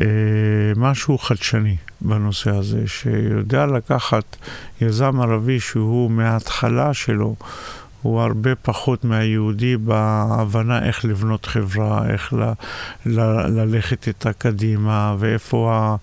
[0.00, 4.36] אה, משהו חדשני בנושא הזה, שיודע לקחת
[4.80, 7.36] יזם ערבי שהוא מההתחלה שלו,
[8.02, 12.42] הוא הרבה פחות מהיהודי בהבנה איך לבנות חברה, איך ל,
[13.06, 13.20] ל,
[13.60, 15.96] ללכת איתה קדימה, ואיפה ה,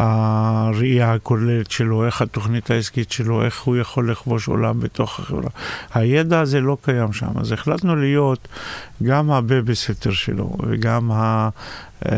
[0.00, 5.50] הראייה הכוללת שלו, איך התוכנית העסקית שלו, איך הוא יכול לכבוש עולם בתוך החברה.
[5.94, 8.48] הידע הזה לא קיים שם, אז החלטנו להיות
[9.02, 11.48] גם הבייביסיטר שלו וגם ה...
[12.06, 12.12] אה,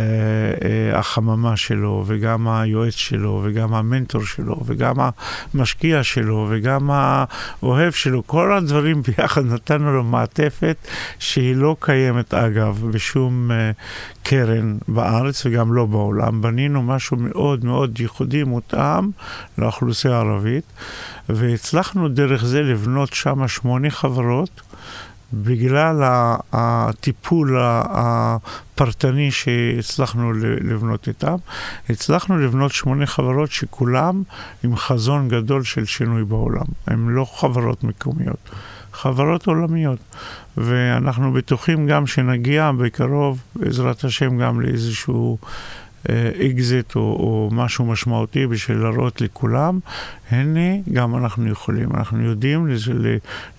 [0.65, 4.95] אה, החממה שלו, וגם היועץ שלו, וגם המנטור שלו, וגם
[5.55, 10.77] המשקיע שלו, וגם האוהב שלו, כל הדברים ביחד נתנו לו מעטפת
[11.19, 13.71] שהיא לא קיימת אגב בשום אה,
[14.23, 16.43] קרן בארץ וגם לא בעולם.
[16.43, 19.11] בנינו משהו מאוד מאוד ייחודי, מותאם
[19.59, 20.65] לאוכלוסייה הערבית,
[21.29, 24.61] והצלחנו דרך זה לבנות שם שמונה חברות.
[25.33, 26.03] בגלל
[26.53, 31.37] הטיפול הפרטני שהצלחנו לבנות איתם,
[31.89, 34.23] הצלחנו לבנות שמונה חברות שכולם
[34.65, 36.67] עם חזון גדול של שינוי בעולם.
[36.87, 38.51] הן לא חברות מקומיות,
[38.93, 39.99] חברות עולמיות.
[40.57, 45.39] ואנחנו בטוחים גם שנגיע בקרוב, בעזרת השם, גם לאיזשהו
[46.51, 49.79] אקזיט או, או משהו משמעותי בשביל להראות לכולם,
[50.31, 51.89] הנה, גם אנחנו יכולים.
[51.95, 52.69] אנחנו יודעים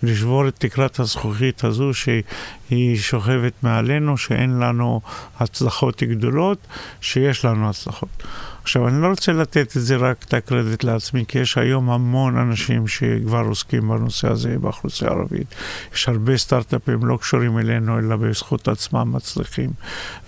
[0.04, 5.02] לשבור את תקרת הזכוכית הזו שהיא שוכבת מעלינו, שאין לנו
[5.40, 6.68] הצלחות גדולות,
[7.02, 8.24] שיש לנו הצלחות.
[8.64, 12.38] עכשיו, אני לא רוצה לתת את זה רק את הקרדיט לעצמי, כי יש היום המון
[12.38, 15.56] אנשים שכבר עוסקים בנושא הזה באוכלוסייה הערבית.
[15.94, 19.70] יש הרבה סטארט-אפים לא קשורים אלינו, אלא בזכות עצמם מצליחים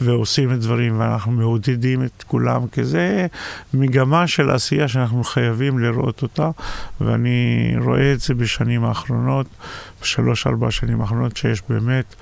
[0.02, 3.28] ועושים את דברים, ואנחנו מעודדים את כולם, כי זה
[3.74, 6.50] מגמה של עשייה שאנחנו חייבים לראות אותה,
[7.02, 9.48] ואני רואה את זה בשנים האחרונות,
[10.02, 12.16] בשלוש-ארבע שנים האחרונות, שיש באמת...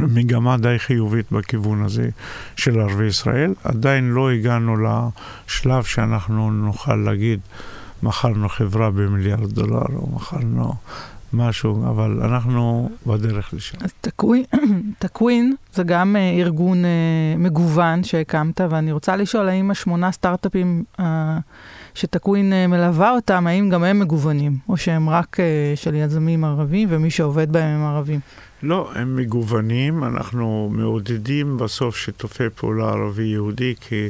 [0.00, 2.08] מגמה די חיובית בכיוון הזה
[2.56, 3.54] של ערבי ישראל.
[3.64, 7.40] עדיין לא הגענו לשלב שאנחנו נוכל להגיד,
[8.02, 10.74] מכרנו חברה במיליארד דולר, או מכרנו
[11.34, 13.78] משהו, אבל אנחנו בדרך לשם.
[13.80, 13.92] אז
[14.98, 16.90] תקווין זה גם אה, ארגון אה,
[17.38, 21.38] מגוון שהקמת, ואני רוצה לשאול האם השמונה סטארט-אפים אה,
[21.94, 25.36] שתקווין מלווה אותם, האם גם הם מגוונים, או שהם רק
[25.74, 28.20] של יזמים ערבים ומי שעובד בהם הם ערבים?
[28.64, 34.08] לא, הם מגוונים, אנחנו מעודדים בסוף שיתופי פעולה ערבי-יהודי, כי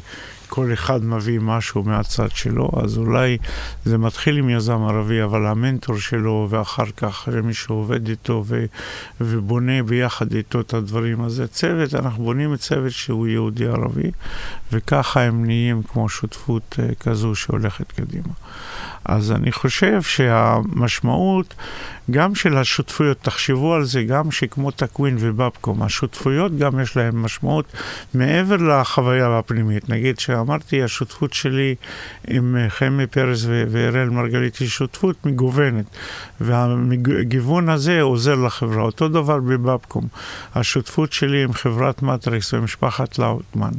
[0.49, 3.39] כל אחד מביא משהו מהצד שלו, אז אולי
[3.85, 8.65] זה מתחיל עם יזם ערבי, אבל המנטור שלו, ואחר כך מי שעובד איתו ו,
[9.21, 11.21] ובונה ביחד איתו את הדברים.
[11.21, 14.11] אז זה צוות, אנחנו בונים צוות שהוא יהודי-ערבי,
[14.73, 18.35] וככה הם נהיים כמו שותפות אה, כזו שהולכת קדימה.
[19.05, 21.55] אז אני חושב שהמשמעות
[22.11, 27.65] גם של השותפויות, תחשבו על זה, גם שכמו טקווין ובבקום, השותפויות גם יש להן משמעות
[28.15, 29.89] מעבר לחוויה הפנימית.
[29.89, 31.75] נגיד שאמרתי, השותפות שלי
[32.29, 35.85] עם חמי פרס ואראל מרגלית היא שותפות מגוונת,
[36.41, 38.83] והגיוון הזה עוזר לחברה.
[38.83, 40.09] אותו דבר בבבקום,
[40.55, 43.73] השותפות שלי עם חברת מטריקס ומשפחת לאוטמן.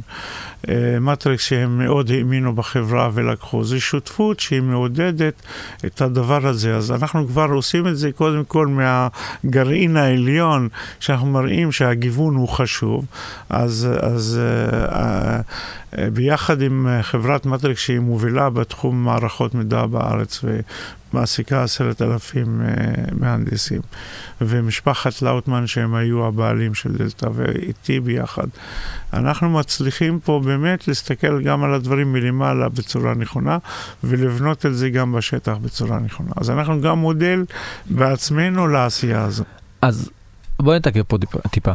[0.68, 5.42] אה, מטריקס שהם מאוד האמינו בחברה ולקחו, זו שותפות שהיא מעודדת
[5.86, 6.76] את הדבר הזה.
[6.76, 10.68] אז אנחנו כבר עושים את זה קודם כל מהגרעין העליון,
[11.00, 13.06] שאנחנו מראים שהגיוון הוא חשוב,
[13.50, 20.44] אז, אז uh, uh, ביחד עם חברת מטריקס שהיא מובילה בתחום מערכות מידע בארץ
[21.16, 23.80] ומעסיקה עשרת אלפים uh, מהנדסים,
[24.40, 28.46] ומשפחת לאוטמן שהם היו הבעלים של דלתא ואיתי ביחד.
[29.12, 33.58] אנחנו מצליחים פה באמת להסתכל גם על הדברים מלמעלה בצורה נכונה
[34.04, 36.30] ולבנות את זה גם בשטח בצורה נכונה.
[36.36, 37.44] אז אנחנו גם מודל
[37.90, 39.44] בעצמנו לעשייה הזו.
[39.82, 40.10] אז
[40.58, 41.16] בוא נתקן פה
[41.50, 41.72] טיפה.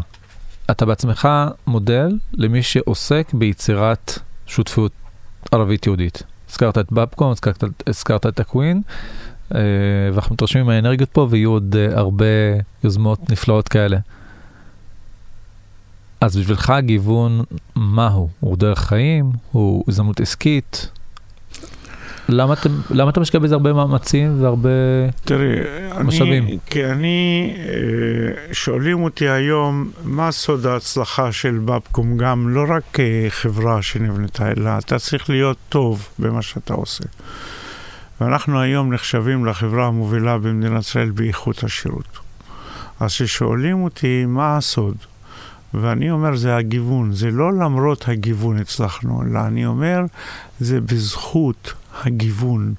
[0.71, 1.27] אתה בעצמך
[1.67, 4.91] מודל למי שעוסק ביצירת שותפות
[5.51, 6.23] ערבית-יהודית.
[6.51, 8.91] הזכרת את בבקום, הזכרת, הזכרת את הקווין, אה,
[10.13, 12.25] ואנחנו מתרשמים מהאנרגיות פה ויהיו עוד אה, הרבה
[12.83, 13.97] יוזמות נפלאות כאלה.
[16.21, 17.41] אז בשבילך הגיוון,
[17.75, 18.57] מה הוא?
[18.57, 19.31] דרך חיים?
[19.51, 20.89] הוא הזדמנות עסקית?
[22.29, 24.69] למה אתה, למה אתה משקיע בזה הרבה מאמצים והרבה
[25.25, 25.55] תראי,
[26.03, 26.43] משאבים?
[26.43, 32.83] אני, כי אני, אה, שואלים אותי היום, מה סוד ההצלחה של בבקום גם, לא רק
[32.93, 37.03] כחברה אה, שנבנתה, אלא אתה צריך להיות טוב במה שאתה עושה.
[38.21, 42.19] ואנחנו היום נחשבים לחברה המובילה במדינת ישראל באיכות השירות.
[42.99, 44.95] אז כששואלים אותי מה הסוד,
[45.74, 50.01] ואני אומר, זה הגיוון, זה לא למרות הגיוון הצלחנו, אלא אני אומר,
[50.59, 52.74] זה בזכות הגיוון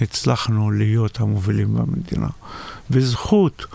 [0.00, 2.28] הצלחנו להיות המובילים במדינה.
[2.90, 3.66] בזכות,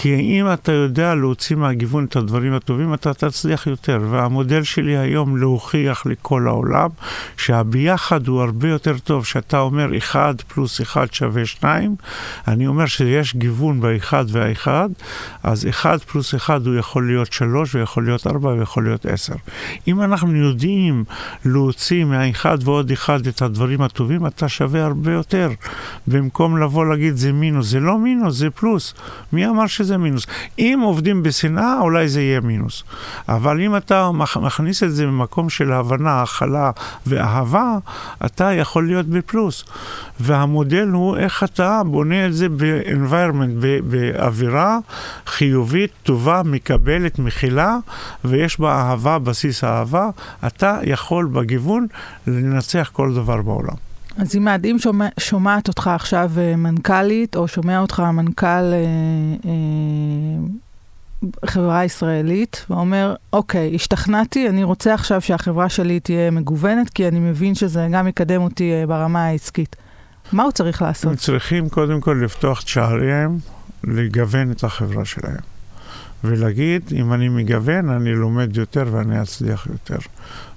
[0.00, 3.98] כי אם אתה יודע להוציא מהגיוון את הדברים הטובים, אתה תצליח יותר.
[4.10, 6.88] והמודל שלי היום להוכיח לכל העולם
[7.36, 9.26] שהביחד הוא הרבה יותר טוב.
[9.26, 11.96] שאתה אומר 1 פלוס 1 שווה 2,
[12.48, 14.88] אני אומר שיש גיוון באחד והאחד,
[15.42, 19.34] אז 1 פלוס 1 הוא יכול להיות 3 ויכול להיות 4 ויכול להיות 10.
[19.88, 21.04] אם אנחנו יודעים
[21.44, 25.50] להוציא מהאחד ועוד אחד את הדברים הטובים, אתה שווה הרבה יותר.
[26.06, 28.94] במקום לבוא להגיד זה מינוס, זה לא מינוס, זה פלוס.
[29.32, 30.26] מי אמר שזה מינוס?
[30.58, 32.82] אם עובדים בשנאה, אולי זה יהיה מינוס.
[33.28, 34.10] אבל אם אתה
[34.40, 36.70] מכניס את זה במקום של הבנה, הכלה
[37.06, 37.78] ואהבה,
[38.26, 39.64] אתה יכול להיות בפלוס.
[40.20, 44.78] והמודל הוא איך אתה בונה את זה ב-environment, באווירה
[45.26, 47.76] חיובית, טובה, מקבלת, מכילה,
[48.24, 50.10] ויש בה אהבה, בסיס אהבה,
[50.46, 51.86] אתה יכול בגיוון
[52.26, 53.87] לנצח כל דבר בעולם.
[54.18, 58.84] אז אם אם שומע, שומעת אותך עכשיו אה, מנכ"לית, או שומע אותך מנכ"ל אה,
[59.44, 59.50] אה,
[61.46, 67.54] חברה ישראלית, ואומר, אוקיי, השתכנעתי, אני רוצה עכשיו שהחברה שלי תהיה מגוונת, כי אני מבין
[67.54, 69.76] שזה גם יקדם אותי אה, ברמה העסקית.
[70.32, 71.10] מה הוא צריך לעשות?
[71.10, 73.38] הם צריכים קודם כל לפתוח את שעריהם,
[73.84, 75.57] לגוון את החברה שלהם.
[76.24, 79.98] ולהגיד, אם אני מגוון, אני לומד יותר ואני אצליח יותר.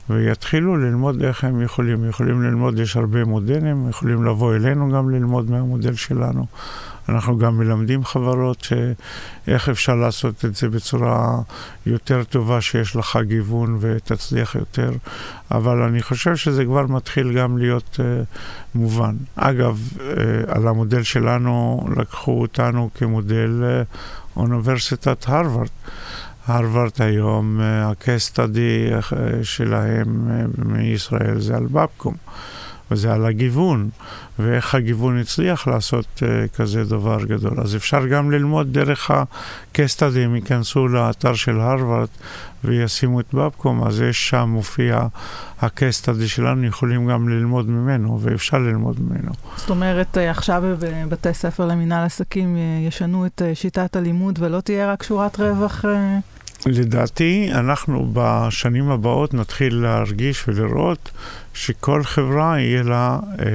[0.10, 2.10] ויתחילו ללמוד איך הם יכולים.
[2.10, 6.46] יכולים ללמוד, יש הרבה מודלים, יכולים לבוא אלינו גם ללמוד מהמודל שלנו.
[7.10, 11.40] אנחנו גם מלמדים חברות שאיך אפשר לעשות את זה בצורה
[11.86, 14.92] יותר טובה, שיש לך גיוון ותצליח יותר,
[15.52, 18.26] אבל אני חושב שזה כבר מתחיל גם להיות uh,
[18.76, 19.16] מובן.
[19.36, 20.02] אגב, uh,
[20.48, 23.98] על המודל שלנו לקחו אותנו כמודל uh,
[24.38, 25.68] אוניברסיטת הרווארד.
[26.46, 29.14] הרווארד היום, ה-case study
[29.44, 30.28] שלהם
[30.58, 32.16] מישראל זה על בבקום.
[32.92, 33.90] וזה על הגיוון,
[34.40, 37.60] ואיך הגיוון הצליח לעשות uh, כזה דבר גדול.
[37.62, 42.08] אז אפשר גם ללמוד דרך ה-case הם ייכנסו לאתר של הרווארד
[42.64, 45.08] וישימו את בבקום, אז יש שם מופיע
[45.62, 49.32] ה-case שלנו, יכולים גם ללמוד ממנו, ואפשר ללמוד ממנו.
[49.56, 54.92] זאת אומרת, אה, עכשיו בבתי ספר למנהל עסקים אה, ישנו את שיטת הלימוד ולא תהיה
[54.92, 55.86] רק שורת רווח?
[56.66, 61.12] לדעתי, אנחנו בשנים הבאות נתחיל להרגיש ולראות
[61.54, 63.46] שכל חברה יהיה לה אה,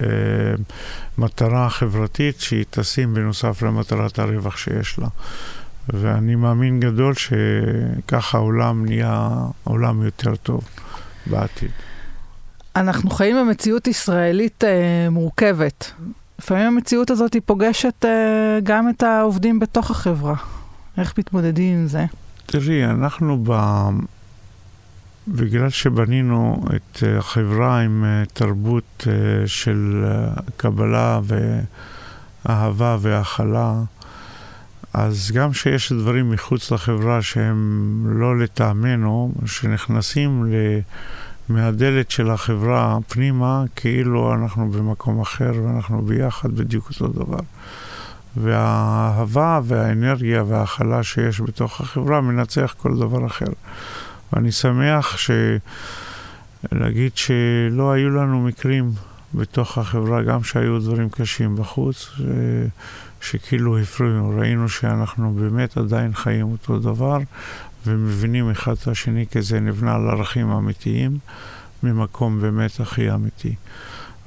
[0.00, 0.06] אה,
[1.18, 5.08] מטרה חברתית שהיא תשים בנוסף למטרת הרווח שיש לה.
[5.88, 9.28] ואני מאמין גדול שככה העולם נהיה
[9.64, 10.60] עולם יותר טוב
[11.26, 11.70] בעתיד.
[12.76, 15.92] אנחנו חיים במציאות ישראלית אה, מורכבת.
[16.38, 20.34] לפעמים המציאות הזאת היא פוגשת אה, גם את העובדים בתוך החברה.
[20.98, 22.04] איך מתמודדים עם זה?
[22.46, 23.52] תראי, אנחנו ב...
[25.28, 30.04] בגלל שבנינו את אה, החברה עם אה, תרבות אה, של
[30.56, 31.20] קבלה
[32.44, 33.74] ואהבה והכלה,
[34.94, 40.54] אז גם שיש דברים מחוץ לחברה שהם לא לטעמנו, שנכנסים ל...
[41.48, 47.40] מהדלת של החברה פנימה, כאילו אנחנו במקום אחר ואנחנו ביחד בדיוק אותו דבר.
[48.36, 53.52] והאהבה והאנרגיה וההכלה שיש בתוך החברה מנצח כל דבר אחר.
[54.32, 55.30] ואני שמח ש...
[56.72, 58.92] להגיד שלא היו לנו מקרים
[59.34, 62.20] בתוך החברה, גם שהיו דברים קשים בחוץ, ש...
[63.20, 64.30] שכאילו הפריעו.
[64.38, 67.18] ראינו שאנחנו באמת עדיין חיים אותו דבר
[67.86, 71.18] ומבינים אחד את השני כי זה נבנה על ערכים אמיתיים
[71.82, 73.54] ממקום באמת הכי אמיתי.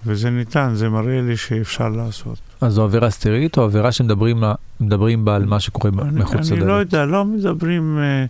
[0.06, 2.51] וזה ניתן, זה מראה לי שאפשר לעשות.
[2.62, 6.52] אז זו עבירה סטרית או עבירה שמדברים בה על מה שקורה מחוץ לדלת?
[6.52, 8.00] אני לא יודע, לא מדברים...
[8.00, 8.26] אה,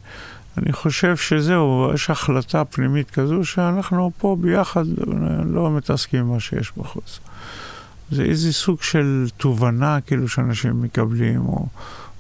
[0.57, 4.85] אני חושב שזהו, יש החלטה פנימית כזו שאנחנו פה ביחד
[5.45, 7.19] לא מתעסקים עם מה שיש בחוץ.
[8.11, 11.65] זה איזה סוג של תובנה כאילו שאנשים מקבלים, או...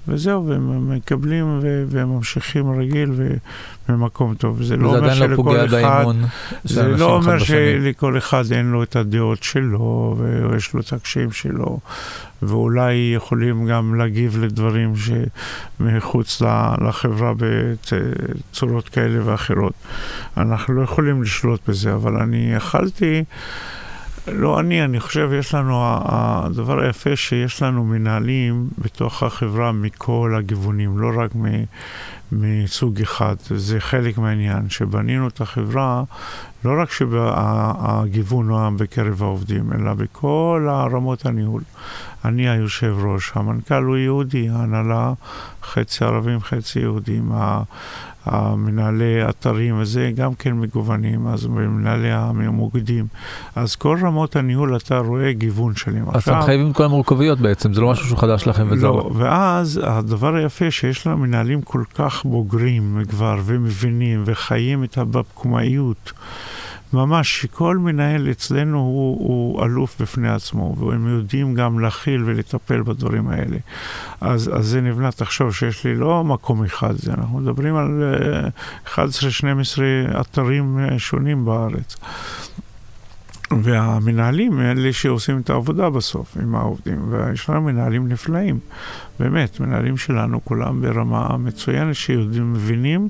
[0.07, 3.11] וזהו, והם מקבלים והם ממשיכים רגיל
[3.89, 4.63] ובמקום טוב.
[4.63, 6.23] זה לא אומר לא פוגע באמון
[6.63, 10.15] זה לא אומר שלכל אחד אין לו את הדעות שלו,
[10.51, 11.79] ויש לו את הקשיים שלו,
[12.41, 16.41] ואולי יכולים גם להגיב לדברים שמחוץ
[16.87, 19.73] לחברה בצורות כאלה ואחרות.
[20.37, 23.23] אנחנו לא יכולים לשלוט בזה, אבל אני יכלתי...
[24.27, 30.99] לא אני, אני חושב, יש לנו, הדבר היפה שיש לנו מנהלים בתוך החברה מכל הכיוונים,
[30.99, 31.31] לא רק
[32.31, 33.35] מסוג אחד.
[33.49, 36.03] זה חלק מהעניין, שבנינו את החברה,
[36.65, 41.61] לא רק שהגיוון הוא בקרב העובדים, אלא בכל הרמות הניהול.
[42.25, 45.13] אני היושב ראש, המנכ"ל הוא יהודי, ההנהלה
[45.63, 47.31] חצי ערבים, חצי יהודים,
[48.25, 53.05] המנהלי אתרים וזה גם כן מגוונים, אז מנהלי המוקדים.
[53.55, 56.05] אז כל רמות הניהול אתה רואה גיוון שלהם.
[56.13, 59.11] אז אתם חייבים את כל המורכבויות בעצם, זה לא משהו שהוא חדש לכם וזה לא.
[59.15, 66.11] ואז הדבר היפה שיש לנו מנהלים כל כך בוגרים כבר ומבינים וחיים את הבקומאיות.
[66.93, 73.27] ממש, כל מנהל אצלנו הוא, הוא אלוף בפני עצמו, והם יודעים גם להכיל ולטפל בדברים
[73.27, 73.57] האלה.
[74.21, 78.03] אז, אז זה נבנה, תחשוב שיש לי לא מקום אחד, זה, אנחנו מדברים על
[78.87, 81.97] 11-12 אה, אתרים אה, שונים בארץ.
[83.63, 88.59] והמנהלים אלה שעושים את העבודה בסוף עם העובדים, ויש לנו מנהלים נפלאים,
[89.19, 93.07] באמת, מנהלים שלנו כולם ברמה מצוינת, שיודעים, מבינים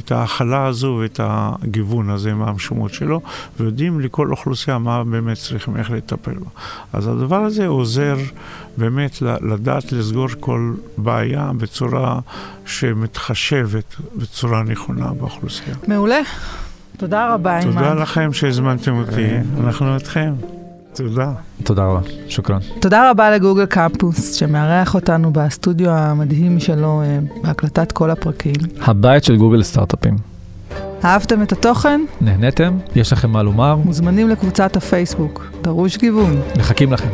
[0.00, 3.20] את ההכלה הזו ואת הגיוון הזה מה המשמעות שלו,
[3.60, 6.50] ויודעים לכל אוכלוסייה מה באמת צריכים, איך לטפל בה.
[6.92, 8.16] אז הדבר הזה עוזר
[8.76, 12.20] באמת לדעת לסגור כל בעיה בצורה
[12.66, 15.76] שמתחשבת בצורה נכונה באוכלוסייה.
[15.88, 16.20] מעולה.
[16.96, 17.72] תודה רבה, אימן.
[17.72, 19.28] תודה לכם שהזמנתם אותי,
[19.64, 20.32] אנחנו אתכם.
[20.94, 21.32] תודה.
[21.64, 22.58] תודה רבה, שוכרן.
[22.80, 28.52] תודה רבה לגוגל קמפוס, שמארח אותנו בסטודיו המדהים שלו אה, בהקלטת כל הפרקים.
[28.80, 30.16] הבית של גוגל סטארט-אפים.
[31.04, 32.00] אהבתם את התוכן?
[32.20, 32.78] נהניתם?
[32.96, 33.76] יש לכם מה לומר?
[33.76, 36.40] מוזמנים לקבוצת הפייסבוק, דרוש גיוון.
[36.58, 37.08] מחכים לכם.